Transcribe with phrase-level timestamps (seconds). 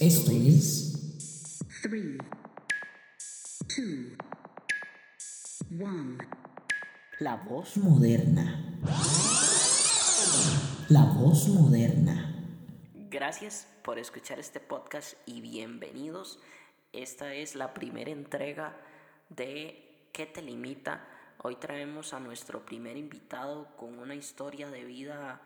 [0.00, 0.96] Esto es
[1.82, 1.90] 3,
[3.68, 4.16] 2,
[5.70, 6.18] 1.
[7.18, 8.80] La voz moderna.
[10.88, 12.34] La voz moderna.
[13.10, 16.40] Gracias por escuchar este podcast y bienvenidos.
[16.94, 18.74] Esta es la primera entrega
[19.28, 21.06] de ¿Qué te limita?
[21.42, 25.42] Hoy traemos a nuestro primer invitado con una historia de vida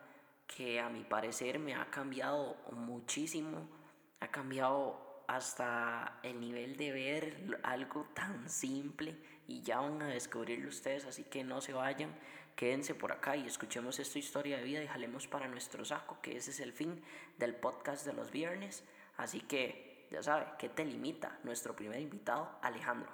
[0.47, 3.86] que a mi parecer me ha cambiado muchísimo
[4.21, 9.17] ha cambiado hasta el nivel de ver algo tan simple
[9.47, 12.15] y ya van a descubrirlo ustedes, así que no se vayan,
[12.55, 16.37] quédense por acá y escuchemos esta historia de vida y jalemos para nuestro saco, que
[16.37, 17.03] ese es el fin
[17.39, 18.85] del podcast de los viernes,
[19.17, 21.39] así que ya sabe, ¿qué te limita?
[21.43, 23.11] Nuestro primer invitado, Alejandro.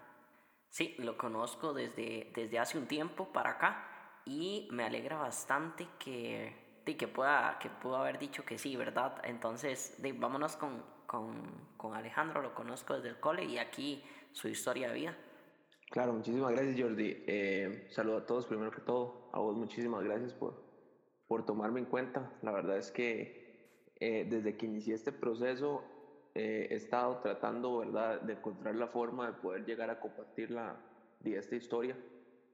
[0.69, 6.61] Sí, lo conozco desde, desde hace un tiempo para acá y me alegra bastante que
[6.84, 9.20] que pueda, que pudo haber dicho que sí, ¿verdad?
[9.24, 11.42] Entonces, vámonos con, con,
[11.77, 14.02] con, Alejandro, lo conozco desde el cole y aquí
[14.33, 15.19] su historia de vida.
[15.91, 17.25] Claro, muchísimas gracias Jordi.
[17.27, 20.64] Eh, saludo a todos, primero que todo, a vos muchísimas gracias por,
[21.28, 22.33] por tomarme en cuenta.
[22.42, 25.84] La verdad es que eh, desde que inicié este proceso
[26.34, 30.80] eh, he estado tratando, ¿verdad?, de encontrar la forma de poder llegar a compartir la,
[31.20, 31.97] de esta historia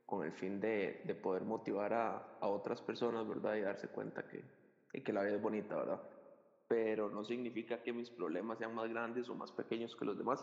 [0.08, 3.56] con el fin de, de poder motivar a, a, otras personas, ¿verdad?
[3.56, 4.42] Y darse cuenta que,
[4.94, 6.00] y que la vida es bonita, ¿verdad?
[6.66, 10.42] Pero no significa que mis problemas sean más grandes o más pequeños que los demás,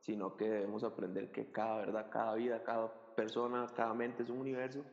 [0.00, 4.40] sino que debemos aprender que cada verdad, cada vida, cada persona, cada mente es un
[4.40, 4.84] universo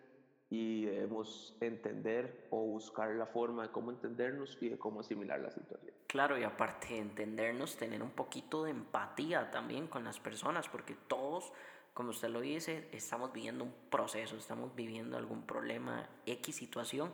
[0.52, 5.50] y debemos entender o buscar la forma de cómo entendernos y de cómo asimilar la
[5.50, 5.96] situación.
[6.06, 10.96] Claro, y aparte de entendernos, tener un poquito de empatía también con las personas, porque
[11.08, 11.52] todos
[11.94, 17.14] como usted lo dice, estamos viviendo un proceso, estamos viviendo algún problema, X situación.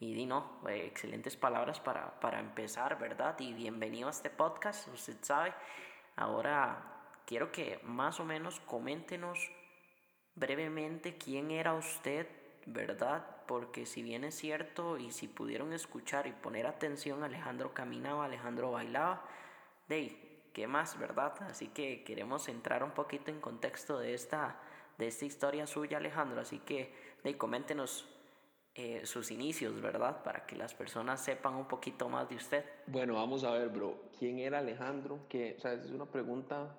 [0.00, 3.38] Y di no, eh, excelentes palabras para, para empezar, ¿verdad?
[3.38, 5.54] Y bienvenido a este podcast, usted sabe.
[6.16, 6.92] Ahora
[7.24, 9.50] quiero que más o menos coméntenos
[10.34, 12.26] brevemente quién era usted,
[12.66, 13.24] ¿verdad?
[13.46, 18.72] Porque si bien es cierto y si pudieron escuchar y poner atención, Alejandro caminaba, Alejandro
[18.72, 19.24] bailaba,
[19.88, 20.21] de
[20.52, 21.34] ¿qué más, verdad?
[21.42, 24.60] Así que queremos entrar un poquito en contexto de esta,
[24.98, 26.40] de esta historia suya, Alejandro.
[26.40, 26.92] Así que
[27.24, 28.08] de, coméntenos
[28.74, 30.22] eh, sus inicios, ¿verdad?
[30.22, 32.64] Para que las personas sepan un poquito más de usted.
[32.86, 34.10] Bueno, vamos a ver, bro.
[34.18, 35.26] ¿Quién era Alejandro?
[35.28, 36.78] Que, o sea, es una pregunta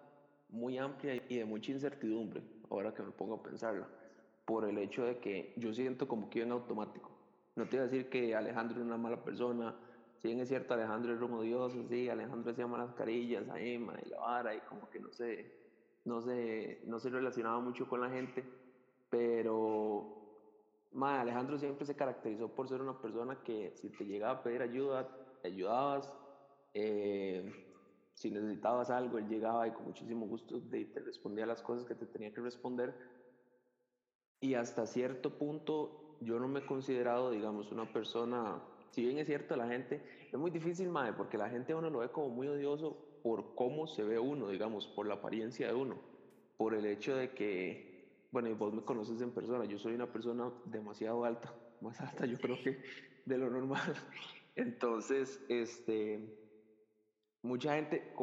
[0.49, 3.87] muy amplia y de mucha incertidumbre, ahora que me pongo a pensarla,
[4.45, 7.11] por el hecho de que yo siento como que en automático.
[7.55, 9.75] No te voy a decir que Alejandro es una mala persona,
[10.23, 14.09] si es cierto, Alejandro es romo Dios, sí, Alejandro hacía malas carillas a Emma y
[14.09, 15.51] la vara y como que no se,
[16.05, 18.41] no se, no se relacionaba mucho con la gente,
[19.09, 20.23] pero
[21.01, 25.09] Alejandro siempre se caracterizó por ser una persona que si te llegaba a pedir ayuda,
[25.41, 26.13] te ayudabas,
[26.73, 27.51] eh,
[28.13, 32.05] si necesitabas algo, él llegaba y con muchísimo gusto te respondía las cosas que te
[32.05, 32.95] tenía que responder.
[34.39, 38.61] Y hasta cierto punto yo no me he considerado, digamos, una persona
[38.93, 39.99] si bien es cierto, la gente,
[40.31, 43.87] es muy difícil, madre, porque la gente uno lo ve como muy odioso por cómo
[43.87, 45.99] se ve uno, digamos, por la apariencia de uno,
[46.57, 50.13] por el hecho de que, bueno, y vos me conoces en persona, yo soy una
[50.13, 52.83] persona demasiado alta, más alta yo creo que
[53.25, 53.81] de lo normal.
[54.55, 56.19] Entonces, este,
[57.41, 58.13] mucha gente,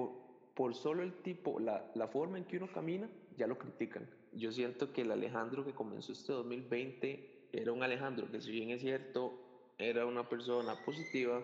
[0.54, 4.08] por solo el tipo, la, la forma en que uno camina, ya lo critican.
[4.34, 8.70] Yo siento que el Alejandro que comenzó este 2020 era un Alejandro que si bien
[8.70, 9.49] es cierto,
[9.80, 11.42] era una persona positiva,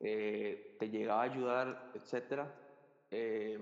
[0.00, 2.46] eh, te llegaba a ayudar, etc.
[3.10, 3.58] Eh,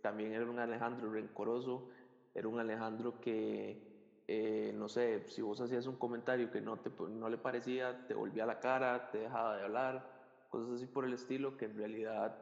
[0.00, 1.90] también era un Alejandro rencoroso,
[2.34, 6.90] era un Alejandro que, eh, no sé, si vos hacías un comentario que no, te,
[7.10, 11.12] no le parecía, te volvía la cara, te dejaba de hablar, cosas así por el
[11.12, 12.34] estilo, que en realidad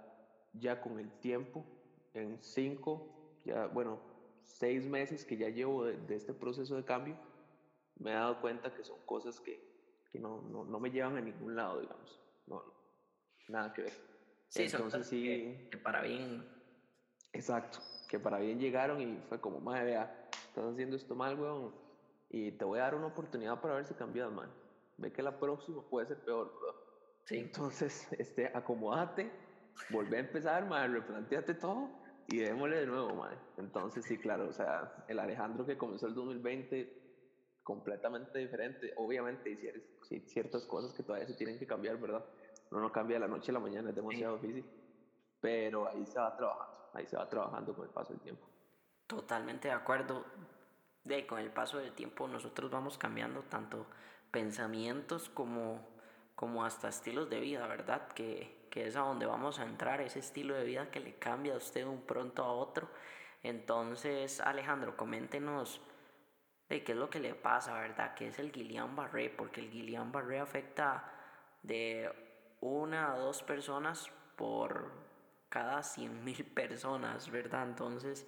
[0.52, 1.64] ya con el tiempo,
[2.14, 4.00] en cinco, ya, bueno,
[4.44, 7.16] seis meses que ya llevo de este proceso de cambio,
[7.98, 9.69] me he dado cuenta que son cosas que,
[10.10, 12.20] que no, no, no, me llevan a ningún lado, digamos.
[12.46, 12.62] No,
[13.48, 13.92] nada que ver.
[14.48, 15.68] Sí, Entonces sí.
[15.70, 16.44] Que, para bien.
[17.32, 17.78] Exacto,
[18.08, 21.72] que para bien llegaron y fue como, madre, vea, estás haciendo esto mal, weón,
[22.28, 24.50] y te voy a dar una oportunidad para ver si cambias, man.
[24.96, 26.74] Ve que la próxima puede ser peor, bro.
[27.24, 27.38] Sí.
[27.38, 29.30] Entonces, este, acomódate,
[29.90, 31.88] volvé a empezar, man, replanteate todo
[32.26, 33.38] y démosle de nuevo, man.
[33.58, 36.99] Entonces, sí, claro, o sea, el Alejandro que comenzó el 2020
[37.70, 38.92] completamente diferente.
[38.96, 39.48] Obviamente
[40.10, 42.24] hay ciertas cosas que todavía se tienen que cambiar, ¿verdad?
[42.72, 44.64] Uno no cambia de la noche a la mañana, es demasiado difícil.
[45.40, 48.44] Pero ahí se va trabajando, ahí se va trabajando con el paso del tiempo.
[49.06, 50.24] Totalmente de acuerdo.
[51.04, 53.86] De, con el paso del tiempo nosotros vamos cambiando tanto
[54.32, 55.86] pensamientos como,
[56.34, 58.08] como hasta estilos de vida, ¿verdad?
[58.08, 61.54] Que, que es a donde vamos a entrar, ese estilo de vida que le cambia
[61.54, 62.88] a usted de un pronto a otro.
[63.44, 65.80] Entonces, Alejandro, coméntenos
[66.70, 68.14] de qué es lo que le pasa, ¿verdad?
[68.14, 69.28] ¿Qué es el Guillain-Barré?
[69.36, 71.04] Porque el Guillain-Barré afecta
[71.62, 72.10] de
[72.60, 74.92] una a dos personas por
[75.48, 77.68] cada 100.000 personas, ¿verdad?
[77.68, 78.24] Entonces,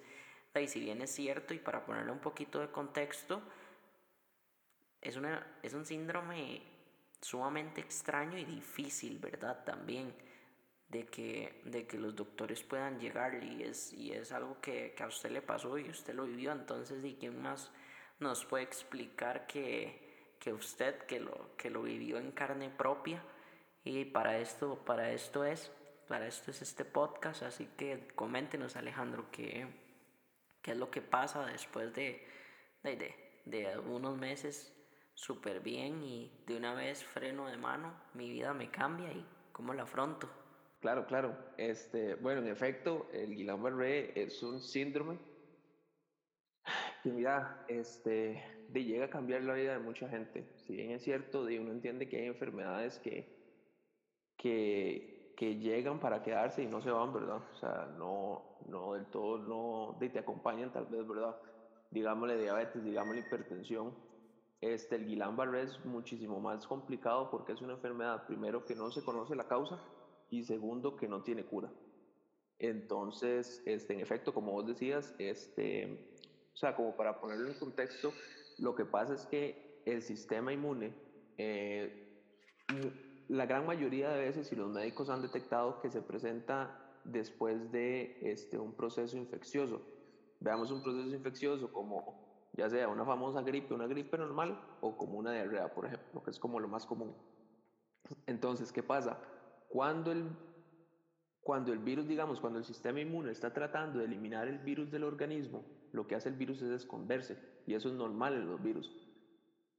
[0.53, 3.41] ahí si bien es cierto, y para ponerle un poquito de contexto,
[4.99, 6.61] es, una, es un síndrome
[7.21, 9.63] sumamente extraño y difícil, ¿verdad?
[9.63, 10.13] También
[10.89, 15.03] de que, de que los doctores puedan llegar y es, y es algo que, que
[15.03, 17.71] a usted le pasó y usted lo vivió, entonces, ¿y quién más
[18.19, 23.23] nos puede explicar que, que usted que lo, que lo vivió en carne propia?
[23.83, 25.71] Y para esto, para esto es,
[26.07, 29.67] para esto es este podcast, así que coméntenos Alejandro qué,
[30.61, 32.25] qué es lo que pasa después de,
[32.83, 33.15] de, de,
[33.45, 34.73] de unos meses
[35.15, 39.73] súper bien y de una vez freno de mano, mi vida me cambia y cómo
[39.73, 40.29] la afronto.
[40.79, 41.37] Claro, claro.
[41.57, 45.17] Este, bueno, en efecto, el Guillain-Barré es un síndrome
[47.03, 50.47] que, mira, este, de llega a cambiar la vida de mucha gente.
[50.65, 53.27] Si bien es cierto, de uno entiende que hay enfermedades que,
[54.37, 57.41] que, que llegan para quedarse y no se van, ¿verdad?
[57.53, 61.35] O sea, no, no del todo, no de, te acompañan tal vez, ¿verdad?
[61.91, 63.93] Digámosle diabetes, digámosle hipertensión.
[64.61, 69.03] Este, el Guillain-Barré es muchísimo más complicado porque es una enfermedad, primero, que no se
[69.03, 69.77] conoce la causa
[70.29, 71.69] y segundo, que no tiene cura.
[72.59, 76.12] Entonces, este, en efecto, como vos decías, este,
[76.53, 78.13] o sea, como para ponerlo en contexto,
[78.59, 80.93] lo que pasa es que el sistema inmune,
[81.37, 82.21] eh,
[83.27, 88.17] la gran mayoría de veces, y los médicos han detectado que se presenta después de
[88.21, 89.81] este, un proceso infeccioso.
[90.39, 92.23] Veamos un proceso infeccioso como
[92.53, 96.29] ya sea una famosa gripe, una gripe normal, o como una diarrea, por ejemplo, que
[96.29, 97.15] es como lo más común.
[98.27, 99.19] Entonces, ¿qué pasa?
[99.69, 100.29] Cuando el,
[101.41, 105.03] cuando el virus, digamos, cuando el sistema inmune está tratando de eliminar el virus del
[105.03, 108.91] organismo, lo que hace el virus es esconderse, y eso es normal en los virus.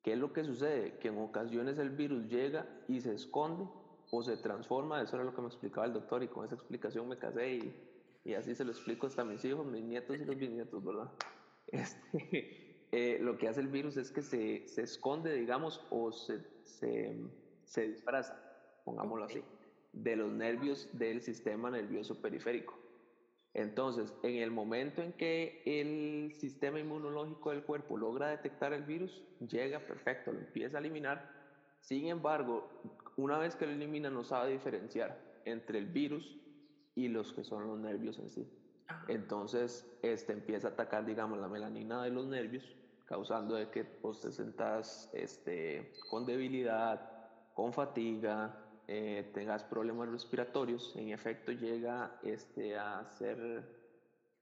[0.03, 0.99] ¿Qué es lo que sucede?
[0.99, 3.69] Que en ocasiones el virus llega y se esconde
[4.11, 7.09] o se transforma, eso era lo que me explicaba el doctor, y con esa explicación
[7.09, 7.75] me casé y,
[8.25, 11.11] y así se lo explico hasta a mis hijos, mis nietos y los bisnietos, ¿verdad?
[11.67, 16.45] Este, eh, lo que hace el virus es que se, se esconde, digamos, o se,
[16.63, 17.17] se,
[17.65, 18.39] se disfraza,
[18.85, 19.43] pongámoslo así
[19.95, 22.75] de los nervios del sistema nervioso periférico.
[23.55, 29.23] Entonces, en el momento en que el sistema inmunológico del cuerpo logra detectar el virus,
[29.49, 31.31] llega perfecto, lo empieza a eliminar.
[31.81, 32.69] Sin embargo,
[33.17, 36.37] una vez que lo elimina, no sabe diferenciar entre el virus
[36.97, 38.51] y los que son los nervios en sí.
[39.07, 42.65] Entonces, este empieza a atacar, digamos, la melanina de los nervios,
[43.07, 47.09] causando de que vos te sentas este, con debilidad,
[47.55, 53.65] con fatiga, eh, tengas problemas respiratorios, en efecto llega este, a ser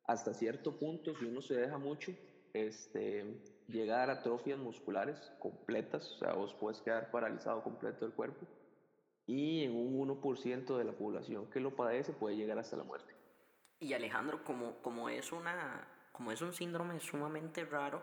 [0.04, 2.12] hasta cierto punto, si uno se deja mucho,
[2.52, 8.46] este, llegar a atrofias musculares completas, o sea, vos puedes quedar paralizado completo del cuerpo,
[9.26, 13.14] y en un 1% de la población que lo padece puede llegar hasta la muerte.
[13.78, 18.02] Y Alejandro, como, como, es, una, como es un síndrome sumamente raro,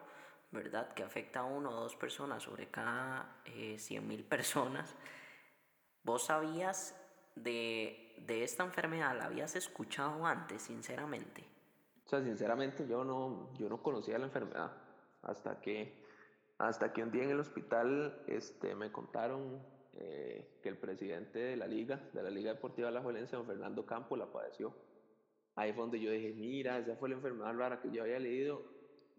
[0.51, 0.93] ¿verdad?
[0.93, 4.95] Que afecta a uno o dos personas sobre cada eh, 100.000 personas,
[6.09, 6.99] ¿Vos sabías
[7.35, 9.15] de, de, esta enfermedad?
[9.15, 11.43] ¿La habías escuchado antes, sinceramente?
[12.03, 14.71] O sea, sinceramente yo no, yo no conocía la enfermedad
[15.21, 16.03] hasta que,
[16.57, 19.61] hasta que un día en el hospital este, me contaron
[19.99, 23.45] eh, que el presidente de la liga, de la Liga Deportiva de la Valencia, don
[23.45, 24.73] Fernando Campo, la padeció.
[25.53, 28.63] Ahí fue donde yo dije, mira, esa fue la enfermedad rara que yo había leído,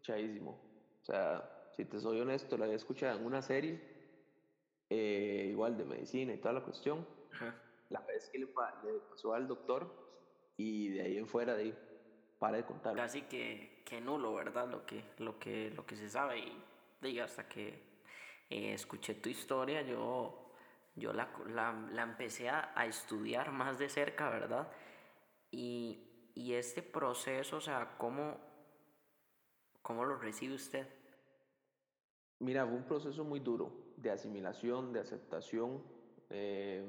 [0.03, 0.61] chaísimo.
[1.03, 3.89] O sea, si te soy honesto, la había escuchado en una serie
[4.90, 7.06] eh, igual de medicina y toda la cuestión.
[7.90, 9.88] La vez que le, le, pasó al doctor
[10.56, 11.78] y de ahí en fuera de ahí,
[12.38, 12.97] para de contar.
[12.97, 14.68] Casi que, que, nulo, ¿verdad?
[14.68, 16.64] Lo que, lo, que, lo que se sabe y
[17.00, 17.68] diga, hasta que
[18.50, 20.52] eh, escuché tu historia, yo,
[20.97, 24.70] yo la, la, la empecé a, a, estudiar más de cerca, ¿verdad?
[25.52, 28.38] Y, y este proceso, o sea, ¿cómo,
[29.82, 30.88] ¿cómo lo recibe usted?
[32.40, 35.83] Mira, fue un proceso muy duro de asimilación, de aceptación,
[36.30, 36.85] eh,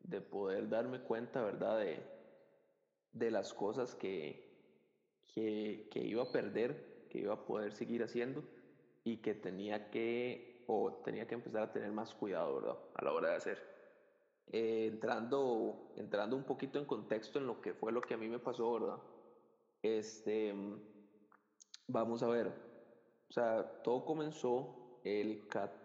[0.00, 2.02] de poder darme cuenta, ¿verdad?, de,
[3.12, 4.50] de las cosas que,
[5.26, 8.42] que, que, iba a perder, que iba a poder seguir haciendo
[9.04, 13.12] y que tenía que, o tenía que empezar a tener más cuidado, ¿verdad?, a la
[13.12, 13.72] hora de hacer.
[14.48, 18.28] Eh, entrando, entrando un poquito en contexto en lo que fue lo que a mí
[18.28, 18.98] me pasó, ¿verdad?
[19.82, 20.54] Este,
[21.88, 25.81] vamos a ver, o sea, todo comenzó el 14,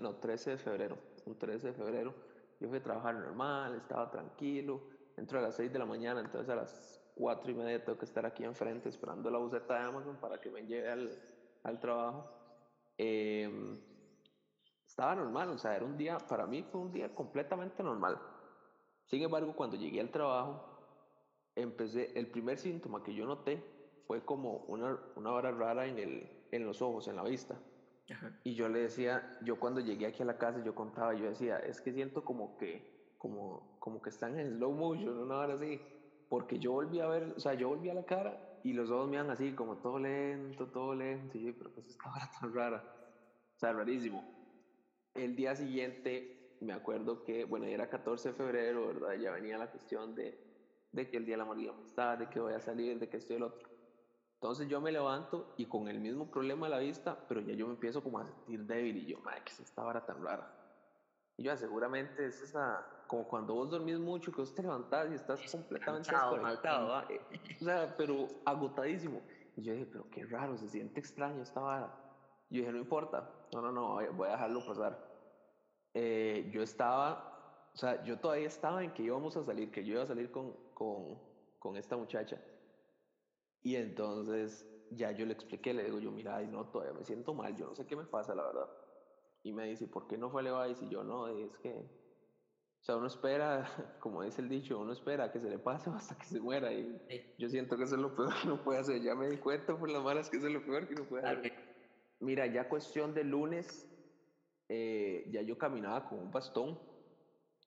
[0.00, 2.14] no, 13 de febrero, un 13 de febrero
[2.60, 4.82] Yo fui a trabajar normal, estaba tranquilo,
[5.16, 8.04] entro a las 6 de la mañana, entonces a las 4 y media tengo que
[8.04, 11.10] estar aquí enfrente esperando la buseta de Amazon para que me lleve al,
[11.62, 12.30] al trabajo.
[12.98, 13.80] Em,
[14.86, 18.20] estaba normal, o sea, era un día, para mí fue un día completamente normal.
[19.06, 20.62] Sin embargo, cuando llegué al trabajo,
[21.54, 23.62] empecé, el primer síntoma que yo noté
[24.06, 27.58] fue como una, una hora rara en, el, en los ojos, en la vista.
[28.10, 28.32] Ajá.
[28.44, 31.58] Y yo le decía, yo cuando llegué aquí a la casa, yo contaba, yo decía,
[31.58, 35.80] es que siento como que, como, como que están en slow motion, una hora así.
[36.28, 39.08] Porque yo volví a ver, o sea, yo volví a la cara y los ojos
[39.08, 41.38] me así, como todo lento, todo lento.
[41.38, 42.84] Y yo, pero pues esta hora tan rara.
[43.56, 44.24] O sea, rarísimo.
[45.14, 49.14] El día siguiente, me acuerdo que, bueno, era 14 de febrero, ¿verdad?
[49.14, 50.38] Ya venía la cuestión de,
[50.92, 53.16] de que el día de la la amistad, de que voy a salir, de que
[53.16, 53.77] estoy el otro.
[54.40, 57.66] Entonces yo me levanto y con el mismo problema a la vista, pero ya yo
[57.66, 60.48] me empiezo como a sentir débil y yo, madre, ¿qué es esta hora tan rara?
[61.36, 65.10] Y yo, "Ah, seguramente es esa, como cuando vos dormís mucho, que vos te levantás
[65.10, 65.80] y estás completamente
[66.10, 67.02] cansado, desconectado.
[67.08, 67.20] Eh,
[67.60, 69.24] o sea, pero agotadísimo.
[69.56, 71.88] Y yo dije, pero qué raro, se siente extraño esta vara.
[72.50, 74.98] Yo dije, no importa, no, no, no, voy a- voy a dejarlo pasar.
[75.94, 77.14] Eh, yo estaba,
[77.74, 80.30] o sea, yo todavía estaba en que íbamos a salir, que yo iba a salir
[80.30, 81.18] con, con,
[81.58, 82.38] con esta muchacha.
[83.62, 87.34] Y entonces ya yo le expliqué, le digo yo, mira, ay, no, todavía me siento
[87.34, 88.68] mal, yo no sé qué me pasa, la verdad.
[89.44, 90.68] Y me dice, ¿por qué no fue a?
[90.68, 93.64] Y yo, no, es que, o sea, uno espera,
[94.00, 96.72] como dice el dicho, uno espera que se le pase hasta que se muera.
[96.72, 97.20] Y Sí.
[97.38, 99.02] yo siento que eso es lo peor que uno puede hacer.
[99.02, 101.26] Ya me di cuenta por las malas que eso es lo peor que uno puede
[101.26, 101.52] hacer.
[102.20, 103.86] Mira, ya cuestión de lunes,
[104.68, 106.80] eh, ya yo caminaba con un bastón,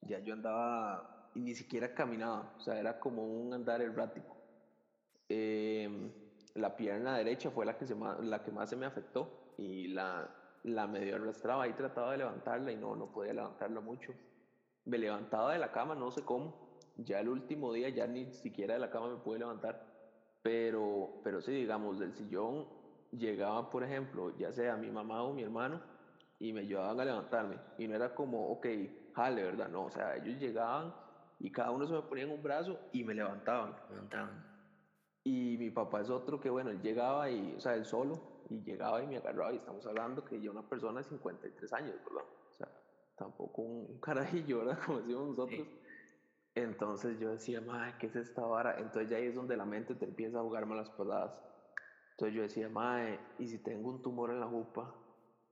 [0.02, 4.41] ya yo andaba, y ni siquiera caminaba, o sea, era como un andar errático.
[5.34, 6.12] Em,
[6.56, 10.30] la pierna derecha fue la que, se la que más se me afectó y la,
[10.64, 14.14] la medio arrastraba y trataba de levantarla y no, no podía levantarla mucho.
[14.84, 16.54] Me levantaba de la cama, no sé cómo,
[16.98, 19.82] ya el último día ya ni siquiera de la cama me pude levantar,
[20.42, 22.68] pero, pero sí, digamos, del sillón
[23.12, 25.80] llegaba, por ejemplo, ya sea mi mamá o mi hermano,
[26.40, 27.58] y me ayudaban a levantarme.
[27.78, 28.68] Y no era como, ok,
[29.14, 29.70] jale, ¿verdad?
[29.70, 30.94] No, o sea, ellos llegaban
[31.40, 33.76] y cada uno se me ponía en un brazo y me levantaban.
[33.90, 34.51] levantaban.
[35.24, 38.62] Y mi papá es otro que, bueno, él llegaba y, o sea, él solo, y
[38.64, 42.24] llegaba y me agarraba, y estamos hablando que ya una persona de 53 años, ¿verdad?
[42.54, 42.68] O sea,
[43.18, 44.80] tampoco un, carajillo, ¿verdad?
[44.86, 45.68] Como decimos nosotros.
[46.54, 48.78] Entonces yo decía, madre, ¿qué es esta vara?
[48.78, 51.32] Entonces ya ahí es donde la mente te empieza a jugar malas pasadas.
[52.12, 54.94] Entonces yo decía, madre, ¿y si tengo un tumor en la jupa?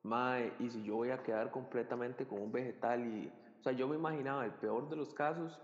[0.03, 3.05] Madre, ¿y si yo voy a quedar completamente como un vegetal?
[3.05, 5.59] Y, o sea, yo me imaginaba el peor de los casos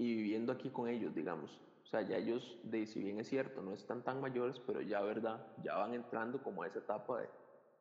[0.00, 1.60] y viviendo aquí con ellos, digamos.
[1.84, 5.02] O sea, ya ellos, de, si bien es cierto, no están tan mayores, pero ya,
[5.02, 5.46] ¿verdad?
[5.62, 7.28] Ya van entrando como a esa etapa de,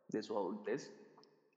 [0.09, 0.93] de su adultez.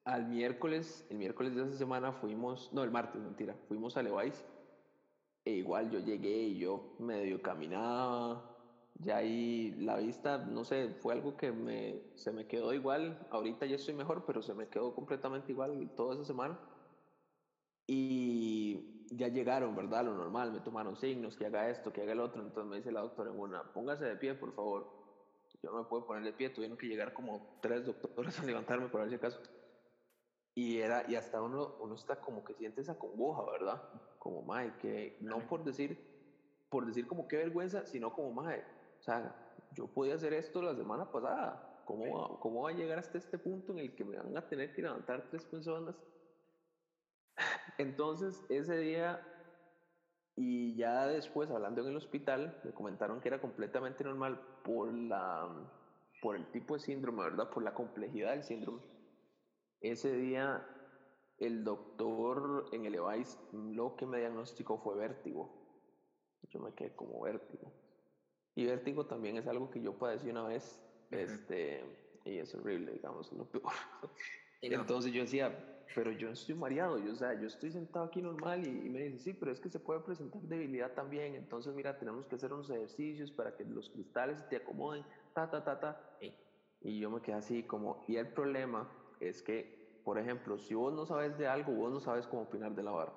[0.05, 4.45] Al miércoles, el miércoles de esa semana fuimos, no, el martes, mentira, fuimos a Levi's.
[5.45, 8.49] E igual yo llegué y yo medio caminaba,
[9.01, 13.27] ya ahí la vista, no sé, fue algo que me, se me quedó igual.
[13.33, 16.57] Ahorita ya estoy mejor, pero se me quedó completamente igual toda esa semana.
[17.89, 20.05] Y ya llegaron, ¿verdad?
[20.05, 22.43] Lo normal, me tomaron signos, que haga esto, que haga el otro.
[22.43, 24.89] Entonces me dice la doctora en una, póngase de pie, por favor.
[25.63, 28.89] Yo no me puedo poner de pie, tuvieron que llegar como tres doctores a levantarme
[28.89, 29.41] por ver si acaso.
[30.55, 33.83] Y, era, y hasta uno, uno está como que siente esa congoja, ¿verdad?
[34.19, 35.99] Como, mae, que no por decir,
[36.69, 38.61] por decir como qué vergüenza, sino como, mae,
[39.01, 39.35] o sea,
[39.73, 41.83] yo podía hacer esto la semana pasada.
[41.85, 44.73] ¿Cómo ¿Cómo va a llegar hasta este punto en el que me van a tener
[44.73, 45.97] que levantar tres personas?
[47.79, 49.27] Entonces, ese día,
[50.37, 55.49] y ya después, hablando en el hospital, me comentaron que era completamente normal por, la,
[56.21, 57.51] por el tipo de síndrome, ¿verdad?
[57.51, 58.83] Por la complejidad del síndrome.
[59.81, 60.67] Ese día,
[61.39, 65.61] el doctor en el EVAIS lo que me diagnosticó fue vértigo.
[66.51, 67.73] Yo me quedé como vértigo.
[68.55, 71.83] Y vértigo también es algo que yo padecí una vez, este,
[72.25, 73.73] y es horrible, digamos, lo peor.
[74.61, 78.65] Entonces yo decía, pero yo estoy mareado, yo, o sea, yo estoy sentado aquí normal
[78.65, 81.95] y, y me dice, sí, pero es que se puede presentar debilidad también, entonces mira,
[81.95, 85.99] tenemos que hacer unos ejercicios para que los cristales te acomoden, ta, ta, ta, ta.
[86.19, 86.35] Sí.
[86.81, 88.89] Y yo me quedé así como, y el problema
[89.21, 89.69] es que,
[90.03, 92.91] por ejemplo, si vos no sabes de algo, vos no sabes cómo opinar de la
[92.93, 93.13] vara,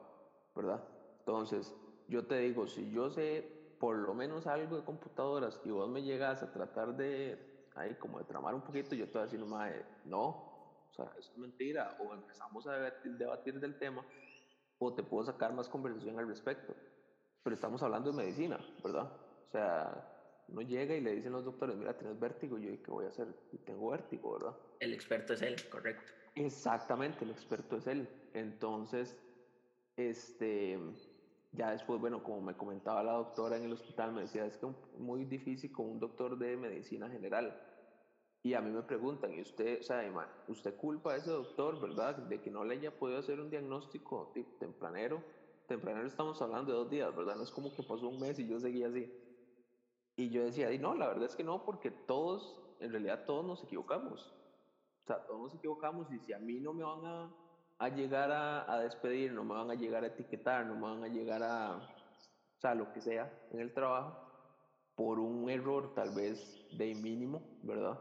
[0.55, 0.83] ¿verdad?
[1.25, 1.75] Entonces,
[2.07, 6.03] yo te digo, si yo sé por lo menos algo de computadoras y vos me
[6.03, 7.37] llegas a tratar de,
[7.75, 10.37] ahí como de tramar un poquito, yo te voy a decir, "Mae, no,
[10.95, 14.05] sea, eso es mentira, o empezamos a debatir, del tema,
[14.79, 16.73] o te puedo sacar más conversación al respecto.
[17.43, 19.11] Pero estamos hablando de medicina, ¿verdad?
[19.47, 22.77] O sea, uno llega y le dicen los doctores, mira, tienes vértigo, y yo, ¿y
[22.77, 23.27] qué voy a hacer?
[23.51, 24.55] Y tengo vértigo, ¿verdad?
[24.79, 26.11] El experto es él, correcto.
[26.35, 28.09] Exactamente, el experto es él.
[28.33, 29.17] Entonces,
[29.95, 30.77] este,
[31.51, 34.67] ya después, bueno, como me comentaba la doctora en el hospital, me decía, es que
[34.67, 37.57] es muy difícil con un doctor de medicina general.
[38.45, 40.03] Y a mí me preguntan, ¿y usted, o sea,
[40.47, 44.31] usted culpa a ese doctor, verdad, de que no le haya podido hacer un diagnóstico
[44.59, 45.23] tempranero?
[45.67, 47.37] Tempranero estamos hablando de dos días, ¿verdad?
[47.37, 49.11] No es como que pasó un mes y yo seguía así.
[50.15, 53.43] Y yo decía, y no, la verdad es que no, porque todos, en realidad todos
[53.43, 54.21] nos equivocamos.
[54.21, 57.35] O sea, todos nos equivocamos y si a mí no me van a
[57.79, 61.03] a llegar a, a, despedir, no me van a llegar a etiquetar, no me van
[61.03, 64.15] a llegar a, o sea, lo que sea en el trabajo,
[64.95, 67.99] por un error tal vez de mínimo, ¿verdad?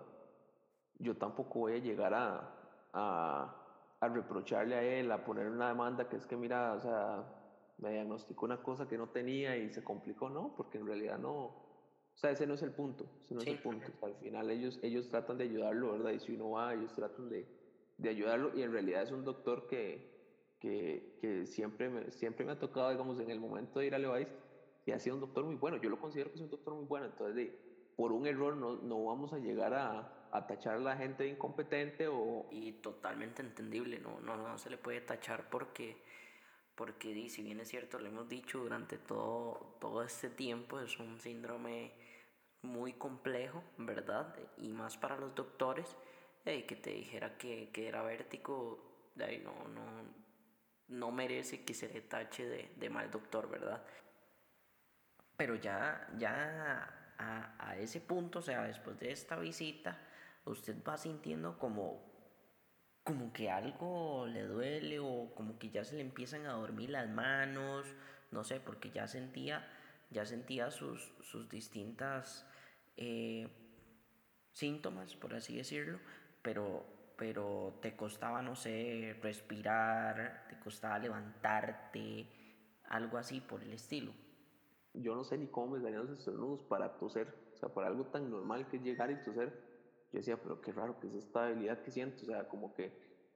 [1.05, 2.51] Yo tampoco voy a llegar a,
[2.93, 3.55] a,
[4.01, 7.25] a reprocharle a él, a poner una demanda que es que, mira, o sea,
[7.79, 10.55] me diagnosticó una cosa que no tenía y se complicó, ¿no?
[10.57, 13.59] Porque en realidad no, o sea, ese no es el punto, ese no es el
[13.59, 13.87] punto.
[13.87, 16.13] O sea, al final ellos, ellos tratan de ayudarlo, ¿verdad?
[16.13, 17.47] Y si uno va, ellos tratan de,
[17.99, 22.53] de ayudarlo y en realidad es un doctor que, que, que, siempre, me, siempre me
[22.53, 24.29] ha tocado, digamos, en el momento de ir a Levi's
[24.87, 25.77] y ha sido un doctor muy bueno.
[25.79, 27.59] Yo lo considero que es un doctor muy bueno, entonces de,
[27.97, 31.31] por un error no, no vamos a llegar a, a, tachar a la gente de
[31.31, 32.47] incompetente o...
[32.51, 35.97] Y totalmente entendible, no, no, no se le puede tachar porque,
[36.75, 41.21] porque si bien es cierto, lo hemos dicho durante todo, todo este tiempo, es un
[41.21, 41.93] síndrome
[42.63, 44.35] muy complejo, ¿verdad?
[44.59, 45.97] Y más para los doctores
[46.45, 49.83] que te dijera que, que era vértigo, de no, no,
[50.89, 53.83] no merece que se le tache de, de mal doctor, ¿verdad?
[55.37, 59.99] Pero ya, ya a, ese punto, o sea, después de esta visita,
[60.47, 62.03] usted va sintiendo como,
[63.03, 67.09] como que algo le duele o como que ya se le empiezan a dormir las
[67.09, 67.87] manos,
[68.31, 69.67] no sé, porque ya sentía,
[70.11, 72.47] ya sentía sus, sus distintas
[72.97, 73.49] eh,
[74.53, 75.99] síntomas, por así decirlo,
[76.43, 76.85] pero,
[77.17, 82.27] pero te costaba, no sé, respirar, te costaba levantarte,
[82.89, 84.13] algo así por el estilo.
[84.95, 88.07] Yo no sé ni cómo me salían los estornudos para toser, o sea, para algo
[88.07, 89.74] tan normal que es llegar y toser.
[90.15, 92.93] Yo decía, pero qué raro que es esta debilidad que siento, o sea, como que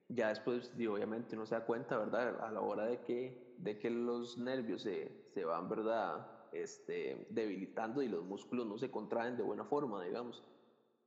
[0.08, 2.40] ya después, obviamente uno se da cuenta, ¿verdad?
[2.40, 6.26] A la hora de que, de que los nervios se, se van, ¿verdad?
[6.52, 10.42] Este, debilitando y los músculos no se contraen de buena forma, digamos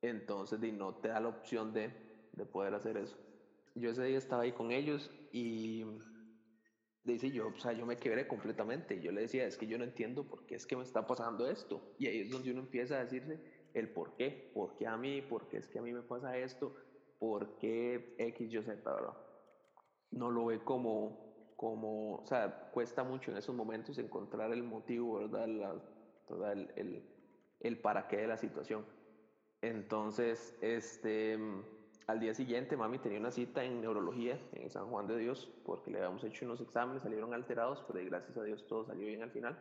[0.02, 1.94] entonces no te da la opción de,
[2.34, 3.18] de, poder hacer eso.
[3.76, 5.86] Yo ese día estaba ahí con ellos y
[7.04, 9.00] dice yo, o sea, yo me quebré completamente.
[9.00, 11.48] Yo le decía, es que yo no entiendo por qué es que me está pasando
[11.48, 11.96] esto.
[12.00, 13.40] Y ahí es donde uno empieza a decirse
[13.74, 16.38] el por qué, por qué a mí, por qué es que a mí me pasa
[16.38, 16.76] esto,
[17.18, 19.18] por qué X, Y, Z, ¿verdad?
[20.12, 25.16] No lo ve como, como, o sea, cuesta mucho en esos momentos encontrar el motivo,
[25.16, 25.48] ¿verdad?
[25.48, 27.10] La, el, el,
[27.60, 28.88] el para qué de la situación.
[29.62, 31.38] Entonces, este,
[32.08, 35.92] al día siguiente, mami tenía una cita en neurología en San Juan de Dios, porque
[35.92, 39.32] le habíamos hecho unos exámenes, salieron alterados, pero gracias a Dios todo salió bien al
[39.32, 39.60] final.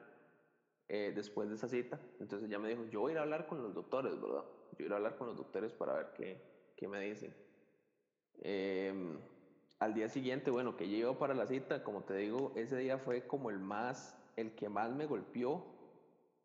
[0.92, 3.46] Eh, después de esa cita, entonces ella me dijo, yo voy a ir a hablar
[3.46, 4.42] con los doctores, ¿verdad?
[4.72, 6.42] Yo voy a ir a hablar con los doctores para ver qué,
[6.76, 7.32] qué me dicen.
[8.40, 9.20] Em,
[9.78, 13.24] al día siguiente, bueno, que iba para la cita, como te digo, ese día fue
[13.28, 15.64] como el más, el que más me golpeó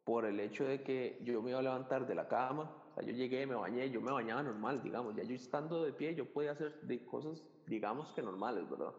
[0.03, 3.13] por el hecho de que yo me iba a levantar de la cama, sea, yo
[3.13, 6.51] llegué, me bañé, yo me bañaba normal, digamos, ya yo estando de pie, yo podía
[6.51, 8.93] hacer de cosas, digamos que normales, ¿verdad?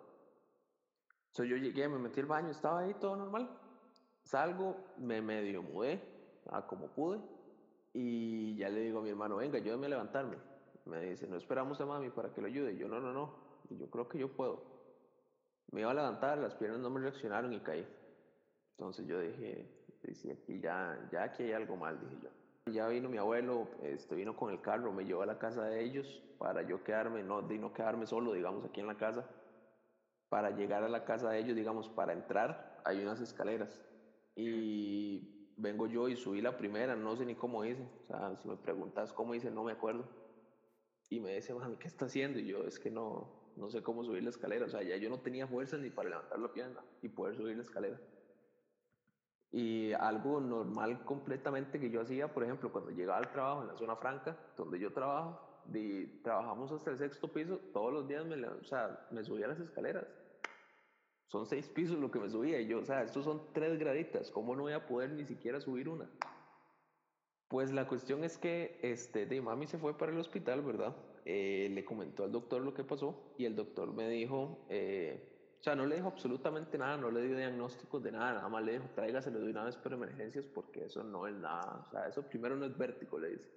[1.29, 3.66] Entonces yo llegué, me metí al baño, estaba ahí todo normal.
[4.27, 6.01] Salgo, me medio mudé,
[6.51, 7.21] a como pude,
[7.95, 10.37] y ya le digo a mi hermano, venga, ayúdame a levantarme.
[10.85, 12.77] Me dice, no esperamos a mami para que lo ayude.
[12.77, 13.33] yo, no, no, no,
[13.71, 14.65] yo creo que yo puedo.
[15.71, 17.87] Me iba a levantar, las piernas no me reaccionaron y caí.
[18.73, 19.71] Entonces yo dije,
[20.33, 22.73] aquí ya, ya aquí hay algo mal, dije yo.
[22.73, 25.85] Ya vino mi abuelo, este, vino con el carro, me llevó a la casa de
[25.85, 29.25] ellos para yo quedarme, no, de no quedarme solo, digamos, aquí en la casa.
[30.29, 33.81] Para llegar a la casa de ellos, digamos, para entrar, hay unas escaleras.
[34.37, 37.89] Y vengo yo y subí la primera, no sé ni cómo hice.
[38.05, 40.07] O sea, si me preguntas cómo hice, no me acuerdo.
[41.09, 42.39] Y me dice, mami, ¿qué está haciendo?
[42.39, 44.67] Y yo, es que no, no sé cómo subir la escalera.
[44.67, 47.57] O sea, ya yo no tenía fuerza ni para levantar la pierna y poder subir
[47.57, 47.99] la escalera.
[49.53, 53.77] Y algo normal completamente que yo hacía, por ejemplo, cuando llegaba al trabajo en la
[53.77, 55.41] zona franca, donde yo trabajo,
[55.73, 59.61] y trabajamos hasta el sexto piso, todos los días me, o sea, me subía las
[59.61, 60.07] escaleras.
[61.29, 64.31] Son seis pisos lo que me subía y yo, o sea, estos son tres graditas,
[64.31, 66.09] ¿cómo no voy a poder ni siquiera subir una?
[67.49, 70.95] Pues la cuestión es que este, de mami se fue para el hospital, ¿verdad?
[71.25, 75.63] Eh, le comentó al doctor lo que pasó y el doctor me dijo, eh, o
[75.63, 78.75] sea, no le dijo absolutamente nada, no le dio diagnósticos de nada, nada más le
[78.75, 81.85] dijo, tráigaselo de una vez por emergencias porque eso no es nada.
[81.87, 83.51] O sea, eso primero no es vértigo, le dice.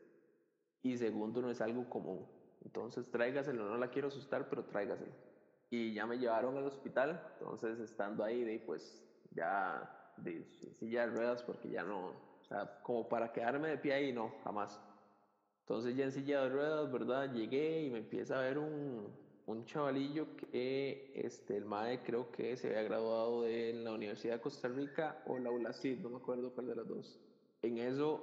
[0.82, 2.26] Y segundo, no es algo común.
[2.64, 5.29] Entonces, tráigaselo, no la quiero asustar, pero tráigaselo.
[5.70, 10.44] Y ya me llevaron al hospital, entonces estando ahí, de, pues ya de
[10.80, 14.34] silla de ruedas, porque ya no, o sea, como para quedarme de pie ahí, no,
[14.44, 14.80] jamás.
[15.62, 17.32] Entonces ya en silla de ruedas, ¿verdad?
[17.32, 19.08] Llegué y me empieza a ver un,
[19.46, 24.42] un chavalillo que este, el MAE creo que se había graduado de la Universidad de
[24.42, 27.20] Costa Rica o la ULACID, no me acuerdo cuál de las dos.
[27.62, 28.22] En eso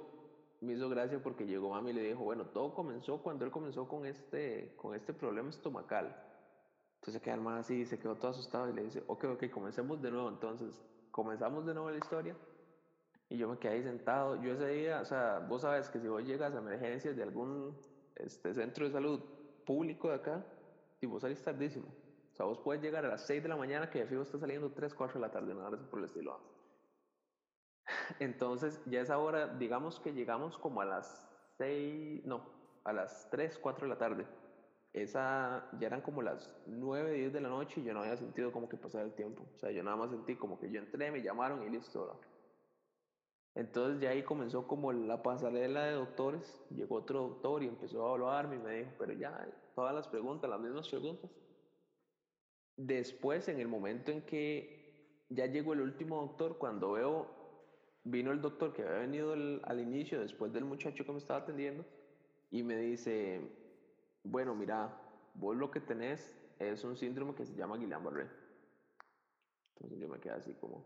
[0.61, 3.87] me hizo gracia porque llegó mami y le dijo, bueno, todo comenzó cuando él comenzó
[3.87, 6.15] con este, con este problema estomacal.
[7.07, 10.01] Entonces queda el MAE así, se quedó todo asustado y le dice, ok, ok, comencemos
[10.01, 10.27] de nuevo.
[10.27, 12.35] Entonces comenzamos de nuevo la historia
[13.29, 14.35] y yo me quedé ahí sentado.
[14.41, 17.79] Yo ese día, o sea, vos sabes que si vos llegas a emergencias de algún
[18.17, 19.21] este, centro de salud
[19.65, 20.45] público de acá,
[20.99, 21.87] y vos salís tardísimo.
[21.87, 24.37] O sea, vos puedes llegar a las 6 de la mañana que de fijo está
[24.37, 26.41] saliendo 3, 4 de la tarde, nada por el estilo.
[28.19, 31.25] Entonces, ya es ahora, digamos que llegamos como a las
[31.57, 32.41] 6, no,
[32.83, 34.27] a las 3, 4 de la tarde.
[35.01, 38.51] Esa, ya eran como las 9, 10 de la noche y yo no había sentido
[38.51, 39.45] como que pasara el tiempo.
[39.55, 42.01] O sea, yo nada más sentí como que yo entré, me llamaron y listo.
[42.01, 42.19] ¿verdad?
[43.57, 48.09] Entonces ya ahí comenzó como la pasarela de doctores, llegó otro doctor y empezó a
[48.09, 51.31] evaluarme y me dijo, pero ya, todas las preguntas, las mismas preguntas.
[52.75, 57.27] Después, en el momento en que ya llegó el último doctor, cuando veo,
[58.03, 61.83] vino el doctor que había venido al inicio, después del muchacho que me estaba atendiendo,
[62.51, 63.41] y me dice,
[64.29, 64.95] bueno, mira,
[65.33, 68.29] vos lo que tenés es un síndrome que se llama Guillain-Barré.
[69.75, 70.85] Entonces yo me quedé así como,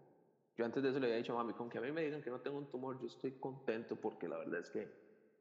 [0.57, 2.21] yo antes de eso le había dicho a mami, con que a mí me digan
[2.21, 4.87] que no tengo un tumor, yo estoy contento porque la verdad es que,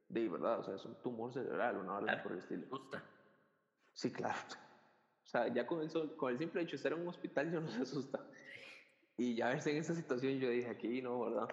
[0.09, 2.67] de verdad, o sea, es un tumor cerebral, una hora por el estilo.
[2.69, 3.03] gusta.
[3.93, 4.39] Sí, claro.
[5.25, 5.87] O sea, ya con,
[6.17, 8.25] con el simple hecho de estar en un hospital, yo no se asusta.
[9.17, 11.49] Y ya verse en esa situación, yo dije, aquí no, ¿verdad?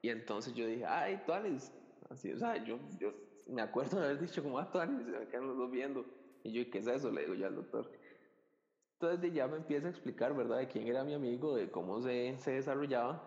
[0.00, 1.72] Y entonces yo dije, ay, Tuanis.
[2.08, 3.12] Así, o sea, yo, yo
[3.48, 6.04] me acuerdo de haber dicho, como, ah, Tuanis, se me quedan los dos viendo.
[6.44, 7.10] Y yo, ¿qué es eso?
[7.10, 7.90] Le digo ya al doctor.
[9.00, 12.36] Entonces ya me empieza a explicar, ¿verdad?, de quién era mi amigo, de cómo se,
[12.38, 13.22] se desarrollaba.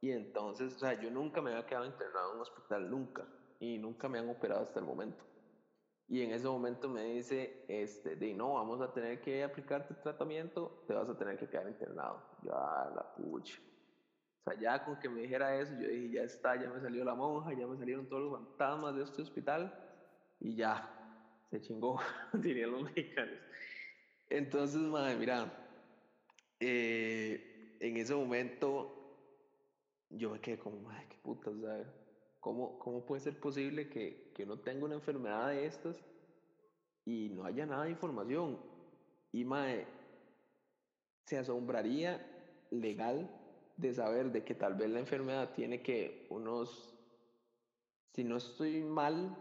[0.00, 3.26] Y entonces, o sea, yo nunca me había quedado internado en un hospital, nunca.
[3.60, 5.24] Y nunca me han operado hasta el momento.
[6.08, 10.84] Y en ese momento me dice, este, de no, vamos a tener que aplicarte tratamiento,
[10.86, 12.22] te vas a tener que quedar internado.
[12.42, 13.58] Ya, ah, la pucha.
[14.44, 17.02] O sea, ya con que me dijera eso, yo dije, ya está, ya me salió
[17.02, 19.72] la monja, ya me salieron todos los fantasmas de este hospital
[20.38, 20.86] y ya,
[21.50, 21.98] se chingó,
[22.34, 23.38] dirían los mexicanos.
[24.28, 25.50] Entonces, madre, mira,
[26.60, 28.94] eh, en ese momento
[30.10, 31.88] yo me quedé como, madre, qué puta, ¿sabes?
[32.40, 36.04] ¿Cómo, ¿Cómo puede ser posible que, que uno tenga una enfermedad de estas
[37.06, 38.60] y no haya nada de información?
[39.32, 39.86] Y, madre,
[41.24, 42.20] se asombraría
[42.70, 43.40] legal
[43.76, 46.94] de saber de que tal vez la enfermedad tiene que unos,
[48.12, 49.36] si no estoy mal,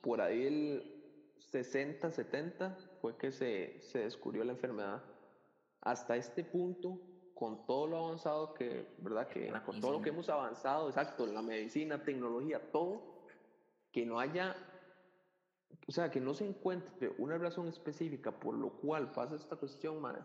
[0.00, 0.96] por ahí el
[1.38, 5.02] 60, 70 fue que se, se descubrió la enfermedad.
[5.80, 7.00] Hasta este punto,
[7.34, 9.28] con todo lo avanzado que, ¿verdad?
[9.28, 13.26] Que, con todo lo que hemos avanzado, exacto, la medicina, tecnología, todo,
[13.92, 14.56] que no haya,
[15.86, 20.00] o sea, que no se encuentre una razón específica por lo cual pasa esta cuestión,
[20.00, 20.22] madre,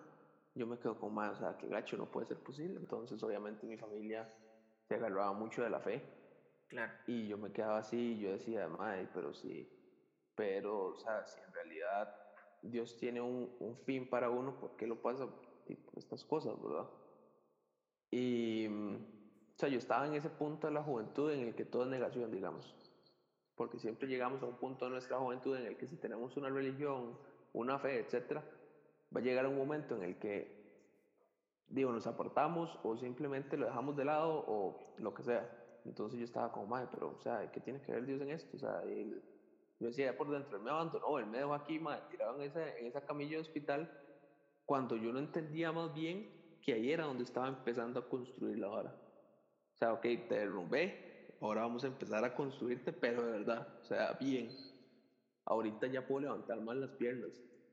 [0.53, 2.79] yo me quedo con más, o sea, que gacho no puede ser posible.
[2.79, 4.27] Entonces, obviamente, mi familia
[4.87, 6.03] se agarraba mucho de la fe.
[6.67, 6.91] Claro.
[7.07, 9.69] Y yo me quedaba así, y yo decía, madre, pero sí,
[10.35, 12.15] pero, o sea, si en realidad
[12.61, 15.27] Dios tiene un, un fin para uno, ¿por qué lo pasa
[15.65, 16.89] tipo, estas cosas, verdad?
[18.09, 21.83] Y, o sea, yo estaba en ese punto de la juventud en el que todo
[21.83, 22.75] es negación, digamos.
[23.55, 26.49] Porque siempre llegamos a un punto de nuestra juventud en el que si tenemos una
[26.49, 27.17] religión,
[27.53, 28.43] una fe, etcétera,
[29.15, 30.61] va a llegar un momento en el que,
[31.67, 35.49] digo, nos aportamos o simplemente lo dejamos de lado o lo que sea.
[35.85, 38.55] Entonces yo estaba como, madre, pero, o sea, ¿qué tiene que ver Dios en esto?
[38.55, 42.35] O sea, yo decía, por dentro, él me abandonó, él me dejó aquí, madre, tirado
[42.35, 43.91] en esa, en esa camilla de hospital,
[44.65, 46.29] cuando yo no entendía más bien
[46.61, 48.95] que ahí era donde estaba empezando a construir la hora.
[49.73, 53.85] O sea, ok, te derrumbé, ahora vamos a empezar a construirte, pero de verdad, o
[53.85, 54.49] sea, bien.
[55.45, 57.31] Ahorita ya puedo levantar más las piernas,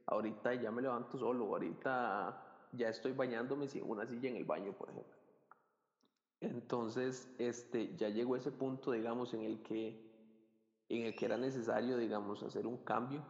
[0.09, 4.73] ahorita ya me levanto solo, ahorita ya estoy bañándome sin una silla en el baño,
[4.73, 5.17] por ejemplo.
[6.41, 10.09] Entonces, este, ya llegó ese punto, digamos, en el que
[10.89, 13.23] en el que era necesario, digamos, hacer un cambio.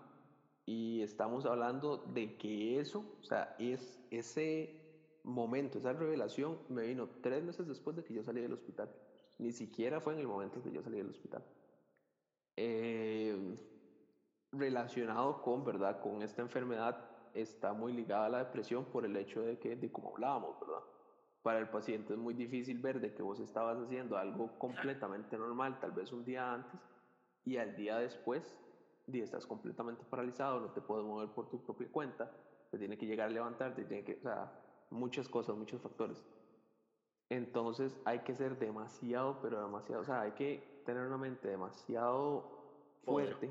[0.65, 7.09] Y estamos hablando de que eso, o sea, es ese momento, esa revelación me vino
[7.23, 8.95] tres meses después de que yo salí del hospital.
[9.39, 11.45] Ni siquiera fue en el momento en que yo salí del hospital.
[12.57, 13.57] Eh,
[14.53, 16.01] relacionado con, ¿verdad?
[16.01, 16.97] Con esta enfermedad
[17.35, 20.83] está muy ligada a la depresión por el hecho de que, de como hablábamos, ¿verdad?
[21.43, 25.79] Para el paciente es muy difícil ver de que vos estabas haciendo algo completamente normal,
[25.81, 26.81] tal vez un día antes,
[27.45, 28.61] y al día después
[29.13, 32.31] estás completamente paralizado, no te puedes mover por tu propia cuenta,
[32.71, 34.53] te tiene que llegar a levantar, te tiene que, o sea,
[34.91, 36.23] muchas cosas, muchos factores.
[37.31, 42.99] Entonces hay que ser demasiado, pero demasiado, o sea, hay que tener una mente demasiado
[43.05, 43.51] fuerte,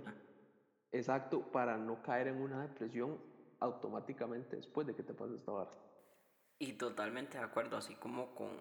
[0.92, 3.20] exacto, para no caer en una depresión
[3.60, 5.72] automáticamente después de que te pase esta barra.
[6.60, 8.58] Y totalmente de acuerdo, así como con,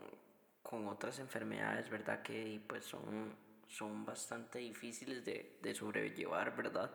[0.63, 2.23] con otras enfermedades, ¿verdad?
[2.23, 3.35] Que pues son,
[3.69, 6.91] son bastante difíciles de, de sobrellevar, ¿verdad?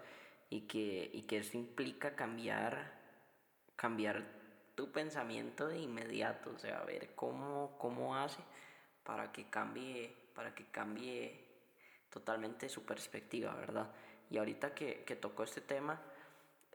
[0.50, 3.00] Y que, y que eso implica cambiar,
[3.76, 4.24] cambiar
[4.76, 8.41] tu pensamiento de inmediato, o sea, ver cómo, cómo hace
[9.04, 11.46] para que cambie, para que cambie
[12.10, 13.91] totalmente su perspectiva, ¿verdad?
[14.32, 16.02] Y ahorita que, que tocó este tema,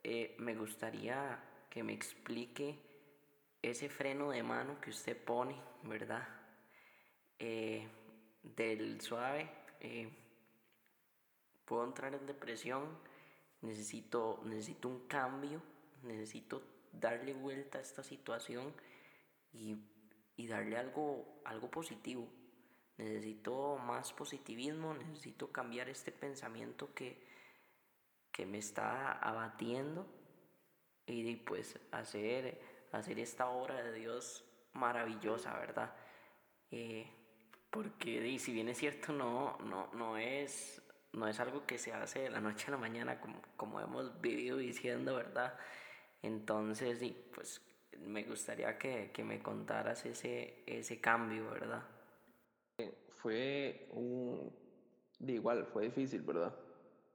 [0.05, 2.79] eh, me gustaría que me explique
[3.63, 6.29] ese freno de mano que usted pone, ¿verdad?
[7.39, 7.89] Eh,
[8.43, 10.07] del suave, eh,
[11.65, 12.99] puedo entrar en depresión,
[13.63, 15.63] necesito, necesito un cambio,
[16.03, 18.75] necesito darle vuelta a esta situación
[19.55, 19.77] y,
[20.37, 22.29] y darle algo, algo positivo.
[22.99, 27.36] Necesito más positivismo, necesito cambiar este pensamiento que,
[28.37, 30.07] que me está abatiendo
[31.07, 32.61] y pues hacer
[32.93, 34.45] hacer esta obra de Dios
[34.75, 35.95] maravillosa, ¿verdad?
[36.71, 37.11] Eh,
[37.71, 42.21] porque si bien es cierto, no, no, no, es, no es algo que se hace
[42.21, 45.59] de la noche a la mañana como, como hemos vivido diciendo, ¿verdad?
[46.21, 47.63] Entonces, sí, pues
[47.99, 51.83] me gustaría que, que me contaras ese, ese cambio, ¿verdad?
[53.17, 54.55] Fue un...
[55.19, 56.55] De igual, fue difícil, ¿verdad?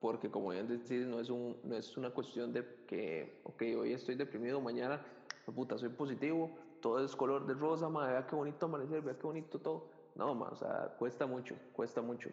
[0.02, 3.94] Porque como bien decís, no es, un, no es una cuestión de que, ok, hoy
[3.94, 5.00] estoy deprimido, mañana
[5.52, 9.24] puta, soy positivo, todo es color de rosa, madre, vea qué bonito amanecer, vea qué
[9.24, 9.90] bonito todo.
[10.16, 12.30] No, ma, o sea, cuesta mucho, cuesta mucho.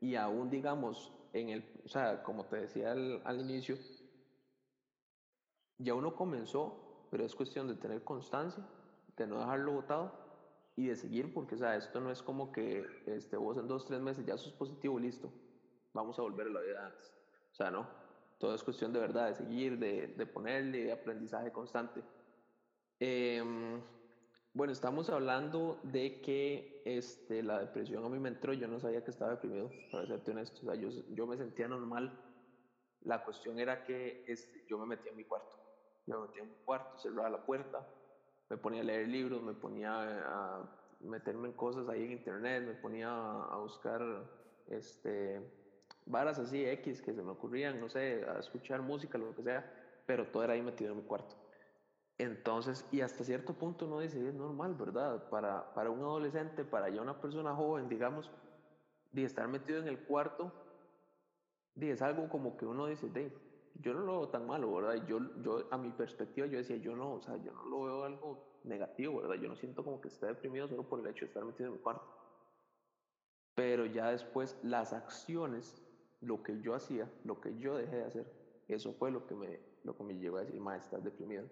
[0.00, 3.76] Y aún, digamos, en el, o sea, como te decía al, al inicio,
[5.78, 8.64] ya uno comenzó, pero es cuestión de tener constancia,
[9.16, 10.12] de no dejarlo botado
[10.76, 13.86] y de seguir, porque, o sea, esto no es como que este, vos en dos,
[13.86, 15.30] tres meses ya sos positivo listo,
[15.92, 17.14] vamos a volver a la vida antes.
[17.50, 17.86] O sea, no,
[18.38, 22.02] todo es cuestión de verdad, de seguir, de, de ponerle, de aprendizaje constante.
[23.00, 23.42] Eh,
[24.54, 29.02] bueno, estamos hablando de que este, la depresión a mí me entró, yo no sabía
[29.02, 32.12] que estaba deprimido, para serte honesto, o sea, yo, yo me sentía normal,
[33.00, 35.56] la cuestión era que este, yo me metía en mi cuarto,
[36.06, 37.88] yo me metía en mi cuarto, cerraba la puerta,
[38.50, 42.74] me ponía a leer libros, me ponía a meterme en cosas ahí en internet, me
[42.74, 44.02] ponía a, buscar
[44.68, 45.40] este,
[46.06, 49.64] varas así X que se me ocurrían, no sé, a escuchar música, lo que sea,
[50.06, 51.36] pero todo era ahí metido en mi cuarto.
[52.18, 55.28] Entonces, y hasta cierto punto uno dice, es normal, ¿verdad?
[55.28, 58.30] Para, para un adolescente, para ya una persona joven, digamos,
[59.12, 60.52] de estar metido en el cuarto,
[61.74, 63.32] de es algo como que uno dice, de,
[63.80, 65.06] yo no lo veo tan malo, ¿verdad?
[65.06, 68.04] Yo, yo, a mi perspectiva, yo decía, yo no, o sea, yo no lo veo
[68.04, 69.36] algo negativo, ¿verdad?
[69.36, 71.76] Yo no siento como que esté deprimido solo por el hecho de estar metido en
[71.76, 72.06] el cuarto.
[73.54, 75.81] Pero ya después, las acciones,
[76.22, 78.26] lo que yo hacía, lo que yo dejé de hacer,
[78.68, 81.44] eso fue lo que me, lo que me llevó a decir, ma, estás deprimido.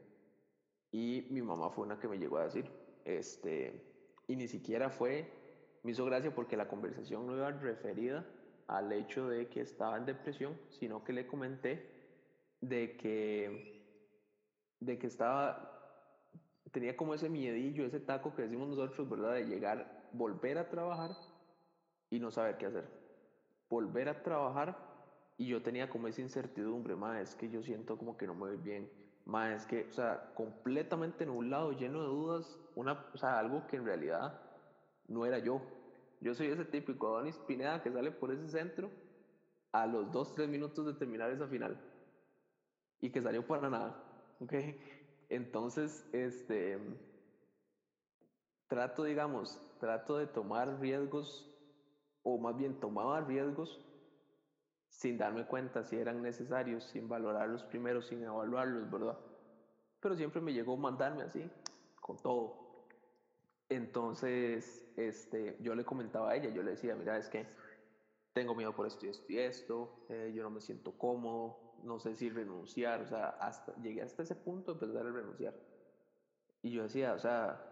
[0.93, 2.71] Y mi mamá fue una que me llegó a decir,
[3.05, 5.31] este, y ni siquiera fue,
[5.83, 8.27] me hizo gracia porque la conversación no iba referida
[8.67, 11.91] al hecho de que estaba en depresión, sino que le comenté
[12.61, 13.85] de que,
[14.79, 15.77] de que estaba,
[16.71, 19.35] tenía como ese miedillo, ese taco que decimos nosotros, ¿verdad?
[19.35, 21.17] De llegar, volver a trabajar
[22.11, 23.00] y no saber qué hacer.
[23.71, 24.77] Volver a trabajar
[25.39, 28.41] y yo tenía como esa incertidumbre, más es que yo siento como que no me
[28.41, 28.91] voy bien,
[29.25, 33.77] más es que, o sea, completamente nublado, lleno de dudas, una, o sea, algo que
[33.77, 34.39] en realidad
[35.09, 35.63] no era yo.
[36.21, 38.91] Yo soy ese típico Adonis Pineda que sale por ese centro
[39.73, 41.81] a los dos, tres minutos de terminar esa final
[43.01, 43.97] y que salió para nada.
[44.41, 44.55] ¿ok?
[45.29, 46.79] Entonces, este,
[48.67, 51.50] trato, digamos, trato de tomar riesgos,
[52.23, 53.85] o más bien tomaba riesgos
[54.89, 59.19] sin darme cuenta si eran necesarios, sin valorarlos primero, sin evaluarlos, ¿verdad?
[60.01, 61.49] Pero siempre me llegó mandarme así,
[62.01, 62.87] con todo.
[63.69, 67.47] Entonces, este, yo le comentaba a ella, yo le decía, mira, es que
[68.33, 71.99] tengo miedo por esto y esto y esto, eh, yo no me siento cómodo, no
[71.99, 75.55] sé si renunciar, o sea, hasta, llegué hasta ese punto de empezar a renunciar.
[76.63, 77.65] Y yo decía, o sea,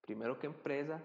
[0.00, 1.02] primero que empresa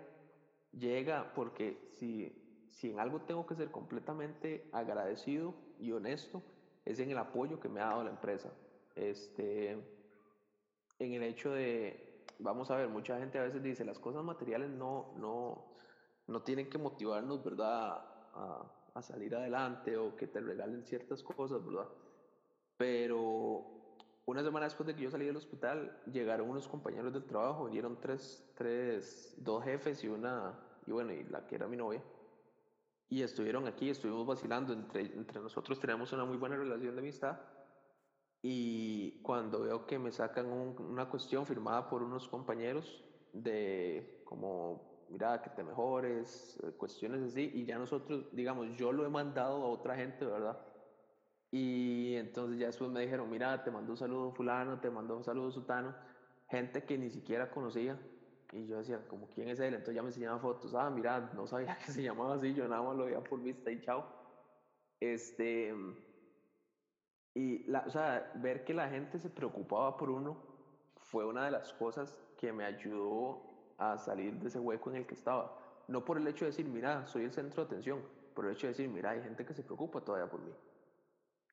[0.71, 2.39] llega, porque si
[2.79, 6.41] si en algo tengo que ser completamente agradecido y honesto,
[6.85, 8.53] es en el apoyo que me ha dado la empresa.
[8.95, 14.23] Este, en el hecho de, vamos a ver, mucha gente a veces dice, las cosas
[14.23, 15.75] materiales no, no,
[16.27, 17.97] no tienen que motivarnos, ¿verdad?,
[18.33, 21.89] a, a salir adelante o que te regalen ciertas cosas, ¿verdad?
[22.77, 23.78] Pero
[24.29, 27.99] una semana después de que yo salí del hospital, llegaron unos compañeros del trabajo, vinieron
[27.99, 32.05] tres, tres, dos jefes y una, y bueno, y la que era mi novia.
[33.09, 37.39] Y estuvieron aquí, estuvimos vacilando, entre, entre nosotros tenemos una muy buena relación de amistad.
[38.41, 44.87] Y cuando veo que me sacan un- una cuestión firmada por unos compañeros de como,
[45.07, 49.69] mira, que te mejores, cuestiones así, y ya nosotros, digamos, yo lo he mandado a
[49.69, 50.59] otra gente, ¿verdad?
[51.51, 55.23] Y entonces ya después me dijeron, mira, te mando un saludo fulano, te mando un
[55.23, 55.95] saludo sutano,
[56.47, 57.99] gente que ni siquiera conocía.
[58.51, 59.73] Y yo decía, como, ¿quién es él?
[59.73, 62.81] Entonces ya me enseñaban fotos, ah, mira, no sabía que se llamaba así, yo nada
[62.81, 64.05] más lo veía por vista y chao.
[64.99, 65.73] Este,
[67.33, 70.37] y, la, o sea, ver que la gente se preocupaba por uno
[70.97, 73.41] fue una de las cosas que me ayudó
[73.77, 75.55] a salir de ese hueco en el que estaba.
[75.87, 78.03] No por el hecho de decir, mira, soy el centro de atención,
[78.35, 80.51] por el hecho de decir, mira, hay gente que se preocupa todavía por mí.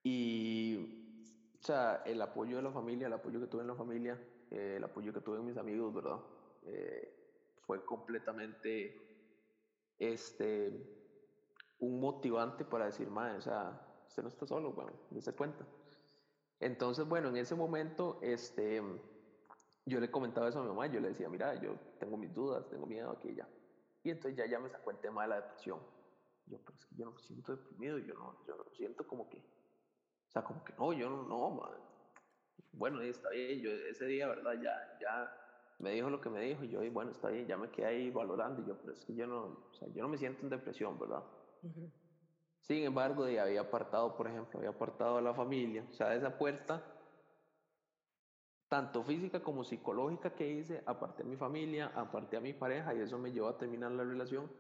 [0.09, 4.17] Y, o sea, el apoyo de la familia, el apoyo que tuve en la familia,
[4.53, 6.21] eh, el apoyo que tuve en mis amigos, ¿verdad?
[6.63, 7.13] Eh,
[7.67, 8.95] fue completamente,
[9.99, 10.71] este,
[11.81, 15.67] un motivante para decir, madre, o sea, usted no está solo, bueno, dése cuenta.
[16.61, 18.81] Entonces, bueno, en ese momento, este,
[19.87, 22.69] yo le comentaba eso a mi mamá, yo le decía, mira, yo tengo mis dudas,
[22.69, 23.49] tengo miedo aquí y ya.
[24.05, 25.81] Y entonces ya, ya me sacó el tema de la depresión.
[26.47, 29.29] Yo, pero es que yo no me siento deprimido, yo no, yo no siento como
[29.29, 29.56] que,
[30.37, 31.81] sea, como que no, yo no, no, madre.
[32.73, 34.53] Bueno, está bien, yo ese día, ¿verdad?
[34.63, 35.33] Ya, ya
[35.79, 37.87] me dijo lo que me dijo y yo, y bueno, está bien, ya me quedé
[37.87, 40.43] ahí valorando y yo, pero es que yo no, o sea, yo no me siento
[40.43, 41.23] en depresión, ¿verdad?
[42.61, 46.19] Sin embargo, de había apartado, por ejemplo, había apartado a la familia, o sea, de
[46.19, 46.83] esa puerta,
[48.69, 53.01] tanto física como psicológica que hice, aparté a mi familia, aparté a mi pareja y
[53.01, 54.51] eso me llevó a terminar la relación,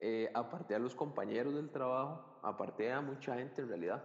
[0.00, 4.04] eh, aparté a los compañeros del trabajo, aparté a mucha gente en realidad,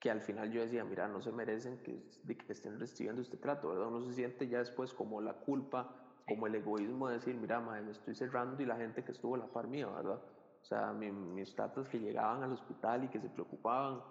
[0.00, 3.38] que al final yo decía, mira, no se merecen que, de que estén recibiendo este
[3.38, 3.88] trato, ¿verdad?
[3.88, 5.88] Uno se siente ya después como la culpa,
[6.24, 9.34] como el egoísmo de decir, mira, madre, me estoy cerrando y la gente que estuvo
[9.34, 10.16] a la par mía, ¿verdad?
[10.62, 14.02] O sea, mi- mis tatas que llegaban al hospital y que se preocupaban,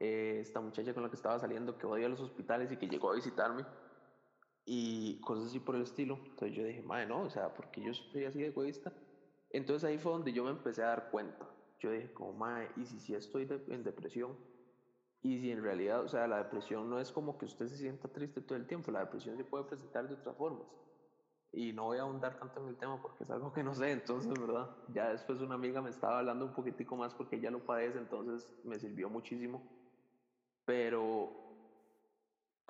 [0.00, 3.10] eh, esta muchacha con la que estaba saliendo que odia los hospitales y que llegó
[3.10, 3.66] a visitarme
[4.64, 6.22] y cosas así por el estilo.
[6.30, 8.94] Entonces yo dije, madre, no, o sea, porque yo soy así de egoísta.
[9.50, 11.54] Entonces ahí fue donde yo me empecé a dar cuenta.
[11.78, 14.38] Yo dije, como, madre, ¿y si sí estoy de- en depresión?
[15.24, 18.08] Y si en realidad, o sea, la depresión no es como que usted se sienta
[18.08, 20.66] triste todo el tiempo, la depresión se puede presentar de otras formas.
[21.50, 23.90] Y no voy a ahondar tanto en el tema porque es algo que no sé,
[23.90, 24.68] entonces, ¿verdad?
[24.92, 28.52] Ya después una amiga me estaba hablando un poquitico más porque ella lo padece, entonces
[28.64, 29.62] me sirvió muchísimo.
[30.66, 31.02] Pero,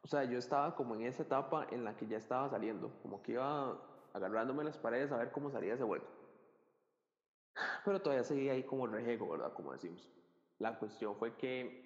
[0.01, 3.21] o sea, yo estaba como en esa etapa en la que ya estaba saliendo, como
[3.21, 3.81] que iba
[4.13, 6.07] agarrándome las paredes a ver cómo salía ese hueco.
[7.85, 9.53] Pero todavía seguía ahí como rejego, ¿verdad?
[9.55, 10.09] Como decimos.
[10.61, 11.84] La cuestión fue que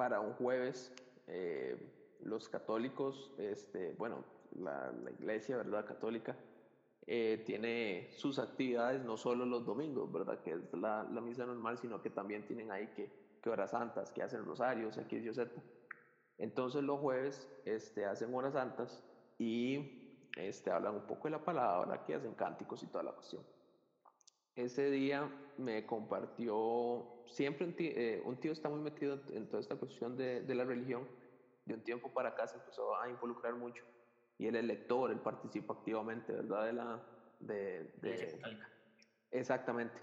[0.00, 0.94] para un jueves
[1.26, 1.76] eh,
[2.22, 4.24] los católicos, este, bueno,
[4.58, 5.84] la, la iglesia, ¿verdad?
[5.84, 6.34] Católica,
[7.06, 10.40] eh, tiene sus actividades no solo los domingos, ¿verdad?
[10.42, 14.22] Que es la, misa normal, sino que también tienen ahí que, que horas santas, que
[14.22, 15.50] hacen rosarios, X, Y, Z.
[16.38, 19.04] Entonces los jueves este, hacen horas santas
[19.36, 23.42] y este, hablan un poco de la palabra, que hacen cánticos y toda la cuestión.
[24.64, 29.60] Ese día me compartió, siempre un tío, eh, un tío está muy metido en toda
[29.60, 31.08] esta cuestión de, de la religión,
[31.64, 33.84] de un tiempo para acá se empezó a involucrar mucho
[34.38, 36.64] y él es lector, él participa activamente, ¿verdad?
[36.64, 37.02] De la,
[37.40, 38.40] de, de-.
[39.30, 39.94] Exactamente.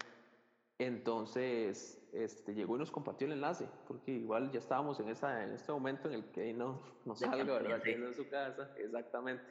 [0.78, 5.52] Entonces, este, llegó y nos compartió el enlace, porque igual ya estábamos en, esa, en
[5.52, 7.82] este momento en el que no, no campanilla, ¿verdad?
[7.82, 9.42] Que en su casa, exactamente.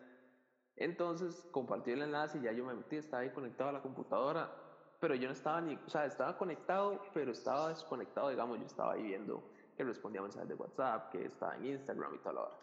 [0.77, 4.66] Entonces, compartió el enlace y ya yo me metí, estaba ahí conectado a la computadora,
[4.99, 8.93] pero yo no estaba ni, o sea, estaba conectado, pero estaba desconectado, digamos, yo estaba
[8.93, 12.57] ahí viendo que respondía mensajes de WhatsApp, que estaba en Instagram y toda la hora.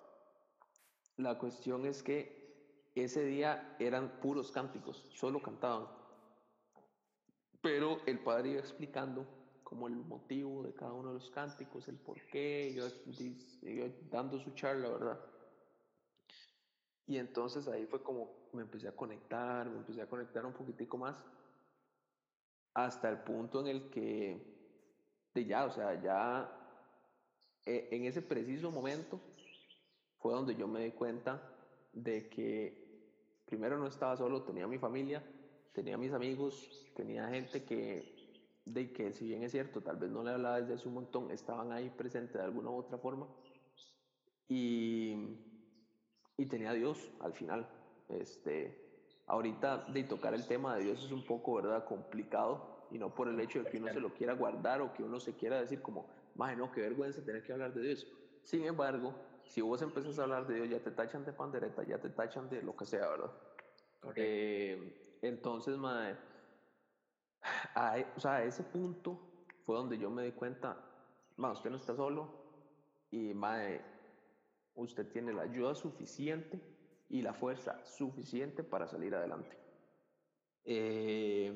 [1.17, 5.87] La cuestión es que ese día eran puros cánticos, solo cantaban.
[7.61, 9.27] Pero el padre iba explicando
[9.63, 12.87] como el motivo de cada uno de los cánticos, el por qué, iba,
[13.63, 15.21] iba dando su charla, ¿verdad?
[17.07, 20.97] Y entonces ahí fue como me empecé a conectar, me empecé a conectar un poquitico
[20.97, 21.21] más,
[22.75, 24.43] hasta el punto en el que,
[25.33, 26.51] de ya, o sea, ya
[27.65, 29.21] eh, en ese preciso momento
[30.19, 31.41] fue donde yo me di cuenta
[31.93, 32.85] de que
[33.45, 35.23] primero no estaba solo, tenía mi familia,
[35.73, 38.13] tenía mis amigos, tenía gente que,
[38.65, 41.31] de que si bien es cierto, tal vez no le hablaba desde hace un montón,
[41.31, 43.29] estaban ahí presentes de alguna u otra forma.
[44.49, 45.15] Y,
[46.37, 47.69] y tenía Dios al final.
[48.09, 48.84] Este,
[49.27, 53.29] ahorita de tocar el tema de Dios es un poco, ¿verdad?, complicado y no por
[53.29, 55.83] el hecho de que uno se lo quiera guardar o que uno se quiera decir
[55.83, 58.07] como, más no, qué vergüenza tener que hablar de Dios.
[58.43, 59.15] Sin embargo,
[59.47, 62.49] si vos empezás a hablar de Dios, ya te tachan de pandereta, ya te tachan
[62.49, 63.33] de lo que sea, ¿verdad?
[64.17, 66.17] Eh, entonces, mae,
[67.75, 69.19] a, e- o sea, a ese punto
[69.65, 70.77] fue donde yo me di cuenta,
[71.37, 72.29] mae, usted no está solo
[73.11, 73.81] y, mae,
[74.75, 76.74] usted tiene la ayuda suficiente
[77.15, 79.57] y la fuerza suficiente para salir adelante.
[80.65, 81.55] Eh,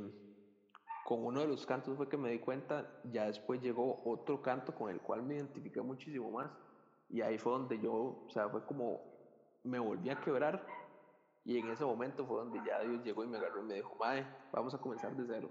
[1.04, 4.72] con uno de los cantos fue que me di cuenta, ya después llegó otro canto
[4.72, 6.48] con el cual me identifiqué muchísimo más.
[7.09, 9.02] Y ahí fue donde yo, o sea, fue como
[9.64, 10.64] me volví a quebrar.
[11.44, 13.96] Y en ese momento fue donde ya Dios llegó y me agarró y me dijo,
[13.98, 15.50] Mae, vamos a comenzar de cero.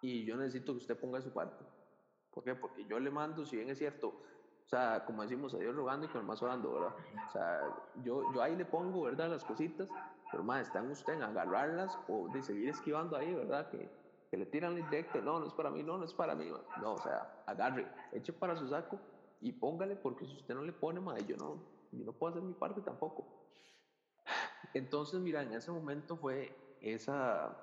[0.00, 1.62] Y yo necesito que usted ponga su parte.
[2.30, 2.54] ¿Por qué?
[2.54, 4.22] Porque yo le mando, si bien es cierto,
[4.70, 6.94] o sea, como decimos, a Dios rogando y con el más orando, ¿verdad?
[7.28, 7.60] O sea,
[8.04, 9.28] yo, yo ahí le pongo, ¿verdad?
[9.28, 9.88] Las cositas,
[10.30, 13.68] pero más está en usted en agarrarlas o de seguir esquivando ahí, ¿verdad?
[13.68, 13.90] Que,
[14.30, 16.48] que le tiran directo, no, no es para mí, no, no es para mí,
[16.80, 18.96] no, o sea, agarre, eche para su saco
[19.40, 22.42] y póngale, porque si usted no le pone, ma, yo no, yo no puedo hacer
[22.44, 23.26] mi parte tampoco.
[24.72, 27.56] Entonces, mira, en ese momento fue esa,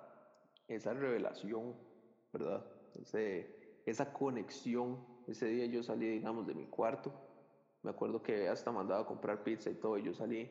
[0.67, 1.73] esa revelación,
[2.33, 2.65] ¿verdad?
[3.01, 5.15] Ese, esa conexión.
[5.27, 7.13] Ese día yo salí, digamos, de mi cuarto.
[7.83, 10.49] Me acuerdo que hasta mandaba a comprar pizza y todo, y yo salí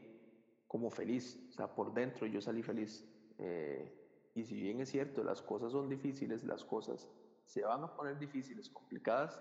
[0.66, 3.04] como feliz, o sea, por dentro yo salí feliz.
[3.38, 7.08] Eh, y si bien es cierto, las cosas son difíciles, las cosas
[7.46, 9.40] se van a poner difíciles, complicadas,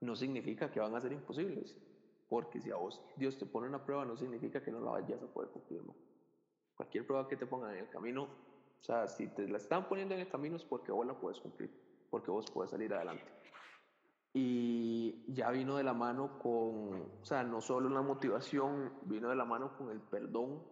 [0.00, 1.76] no significa que van a ser imposibles.
[2.28, 5.22] Porque si a vos Dios te pone una prueba, no significa que no la vayas
[5.22, 5.84] a poder cumplir.
[5.84, 5.94] ¿no?
[6.74, 10.14] Cualquier prueba que te pongan en el camino, o sea, si te la están poniendo
[10.14, 11.70] en el camino es porque vos la puedes cumplir,
[12.10, 13.35] porque vos puedes salir adelante.
[14.38, 19.34] Y ya vino de la mano con, o sea, no solo la motivación, vino de
[19.34, 20.62] la mano con el perdón,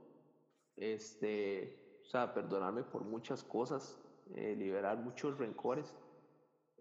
[0.77, 3.99] este, o sea, perdonarme por muchas cosas,
[4.35, 5.95] eh, liberar muchos rencores,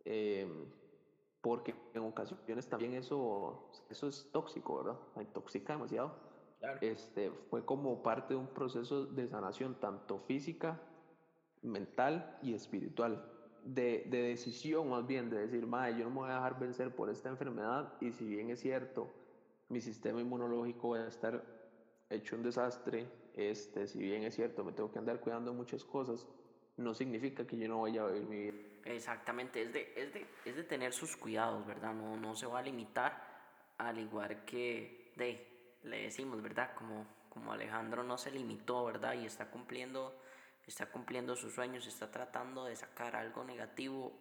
[0.04, 0.46] eh,
[1.40, 5.00] porque en ocasiones también eso, eso es tóxico, ¿verdad?
[5.22, 6.14] Intoxica demasiado.
[6.60, 6.80] Claro.
[6.82, 10.82] Este, fue como parte de un proceso de sanación, tanto física,
[11.62, 13.33] mental y espiritual.
[13.64, 16.94] De, de decisión más bien, de decir, madre, yo no me voy a dejar vencer
[16.94, 19.10] por esta enfermedad y si bien es cierto,
[19.70, 21.42] mi sistema inmunológico va a estar
[22.10, 26.28] hecho un desastre, este, si bien es cierto, me tengo que andar cuidando muchas cosas,
[26.78, 28.58] no significa que yo no vaya a vivir mi vida.
[28.86, 31.94] Exactamente, es de, es de, es de tener sus cuidados, ¿verdad?
[31.94, 33.34] No, no se va a limitar,
[33.78, 36.74] al igual que de, le decimos, ¿verdad?
[36.76, 39.14] Como, como Alejandro no se limitó, ¿verdad?
[39.14, 40.20] Y está cumpliendo,
[40.66, 44.14] está cumpliendo sus sueños, está tratando de sacar algo negativo,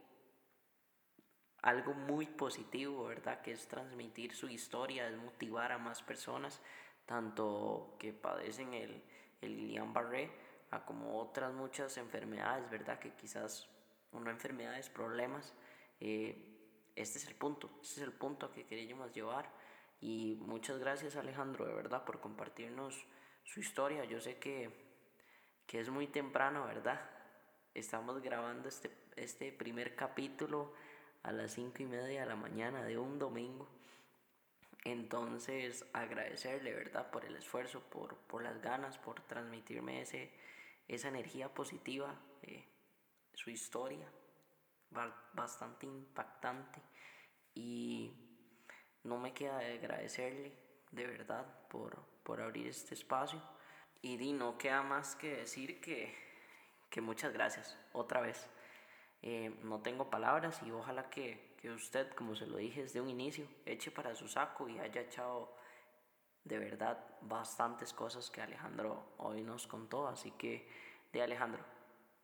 [1.63, 3.41] algo muy positivo, ¿verdad?
[3.41, 6.61] Que es transmitir su historia, es motivar a más personas,
[7.07, 9.03] tanto que padecen el,
[9.41, 10.31] el Guillain-Barré,
[10.71, 12.99] a como otras muchas enfermedades, ¿verdad?
[12.99, 13.69] Que quizás
[14.13, 15.55] no enfermedades, problemas.
[16.01, 16.49] Eh,
[16.97, 19.51] este es el punto, este es el punto que queríamos llevar.
[20.01, 23.07] Y muchas gracias Alejandro, de verdad, por compartirnos
[23.45, 24.05] su historia.
[24.05, 24.82] Yo sé que,
[25.73, 27.01] que es muy temprano, ¿verdad?
[27.73, 30.75] Estamos grabando este, este primer capítulo
[31.23, 33.67] a las cinco y media de la mañana de un domingo.
[34.85, 37.11] Entonces, agradecerle, ¿verdad?
[37.11, 40.31] Por el esfuerzo, por, por las ganas, por transmitirme ese,
[40.89, 42.15] esa energía positiva.
[43.33, 44.07] Su historia,
[45.33, 46.83] bastante impactante.
[47.55, 48.13] Y
[49.05, 50.53] no me queda de agradecerle
[50.91, 53.41] de verdad por, por abrir este espacio.
[54.03, 56.15] Y di, no queda más que decir que,
[56.91, 58.51] que muchas gracias otra vez.
[59.23, 63.09] Eh, no tengo palabras y ojalá que, que usted, como se lo dije desde un
[63.09, 65.57] inicio, eche para su saco y haya echado
[66.43, 70.09] de verdad bastantes cosas que Alejandro hoy nos contó.
[70.09, 70.69] Así que,
[71.13, 71.65] de Alejandro,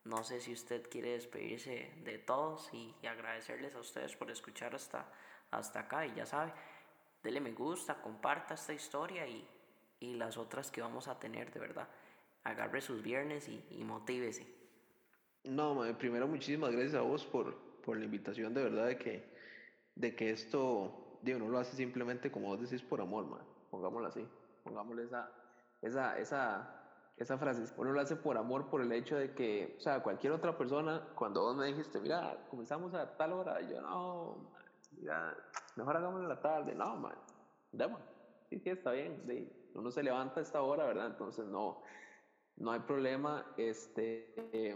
[0.03, 4.75] no sé si usted quiere despedirse de todos y, y, agradecerles a ustedes por escuchar
[4.75, 5.09] hasta,
[5.51, 6.05] hasta acá.
[6.05, 6.51] Y ya sabe,
[7.23, 9.47] dele me gusta, comparta esta historia y,
[9.99, 11.87] y las otras que vamos a tener, de verdad.
[12.43, 14.47] Agarre sus viernes y, y motívese.
[15.43, 19.23] No, madre, primero muchísimas gracias a vos por, por la invitación, de verdad, de que,
[19.95, 23.45] de que esto, digo, no lo hace simplemente como vos decís por amor, madre.
[23.69, 24.27] pongámoslo así,
[24.63, 25.31] pongámosle esa,
[25.81, 26.81] esa, esa,
[27.17, 27.73] esa frase.
[27.77, 31.07] Uno lo hace por amor, por el hecho de que, o sea, cualquier otra persona,
[31.15, 34.51] cuando vos me dijiste, mira, comenzamos a tal hora, yo no,
[34.97, 35.35] mira,
[35.75, 37.15] mejor hagámoslo en la tarde, no, man,
[37.71, 38.05] démosle.
[38.49, 39.49] Sí, sí, está bien, sí.
[39.75, 41.07] Uno se levanta a esta hora, ¿verdad?
[41.07, 41.81] Entonces, no,
[42.57, 44.75] no hay problema, este, eh,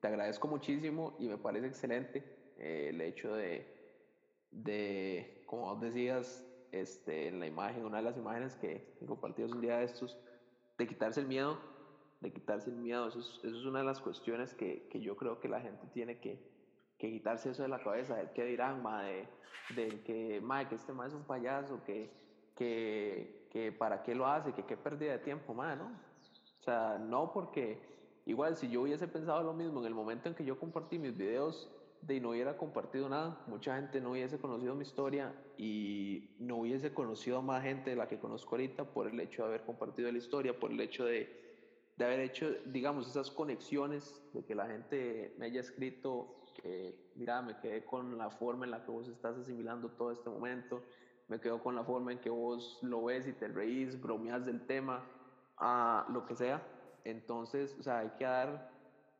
[0.00, 2.24] te agradezco muchísimo y me parece excelente
[2.58, 3.66] eh, el hecho de,
[4.50, 9.60] de, como vos decías, este, en la imagen, una de las imágenes que compartidos un
[9.60, 10.18] día de estos,
[10.76, 11.58] de quitarse el miedo,
[12.20, 15.16] de quitarse el miedo, eso es, eso es una de las cuestiones que, que, yo
[15.16, 16.38] creo que la gente tiene que,
[16.98, 19.28] que quitarse eso de la cabeza, del que dirán, de,
[19.74, 22.10] de que, ma, que este ma es un payaso, que,
[22.54, 25.86] que, que para qué lo hace, que qué pérdida de tiempo, madre, ¿no?
[25.86, 27.80] O sea, no porque
[28.26, 31.16] igual si yo hubiese pensado lo mismo en el momento en que yo compartí mis
[31.16, 31.70] videos
[32.02, 36.92] de no hubiera compartido nada, mucha gente no hubiese conocido mi historia y no hubiese
[36.92, 40.10] conocido a más gente de la que conozco ahorita por el hecho de haber compartido
[40.12, 41.28] la historia, por el hecho de,
[41.96, 47.42] de haber hecho, digamos, esas conexiones, de que la gente me haya escrito que, mira,
[47.42, 50.82] me quedé con la forma en la que vos estás asimilando todo este momento,
[51.28, 54.66] me quedo con la forma en que vos lo ves y te reís, bromeas del
[54.66, 55.04] tema,
[55.58, 56.62] a lo que sea.
[57.04, 58.70] Entonces, o sea, hay que dar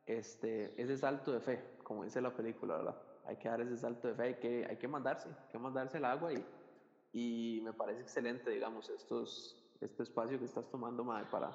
[0.05, 3.01] este, ese salto de fe, como dice la película, ¿verdad?
[3.25, 5.97] Hay que dar ese salto de fe, hay que, hay que mandarse, hay que mandarse
[5.97, 6.43] el agua y,
[7.13, 11.51] y me parece excelente, digamos, estos, este espacio que estás tomando, madre, para,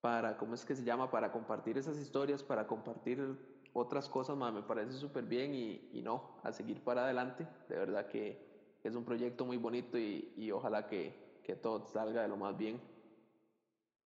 [0.00, 1.10] para, ¿cómo es que se llama?
[1.10, 3.38] Para compartir esas historias, para compartir
[3.74, 7.76] otras cosas, madre, me parece súper bien y, y, no, a seguir para adelante, de
[7.76, 8.53] verdad que
[8.84, 11.12] es un proyecto muy bonito y, y ojalá que,
[11.42, 12.80] que todo salga de lo más bien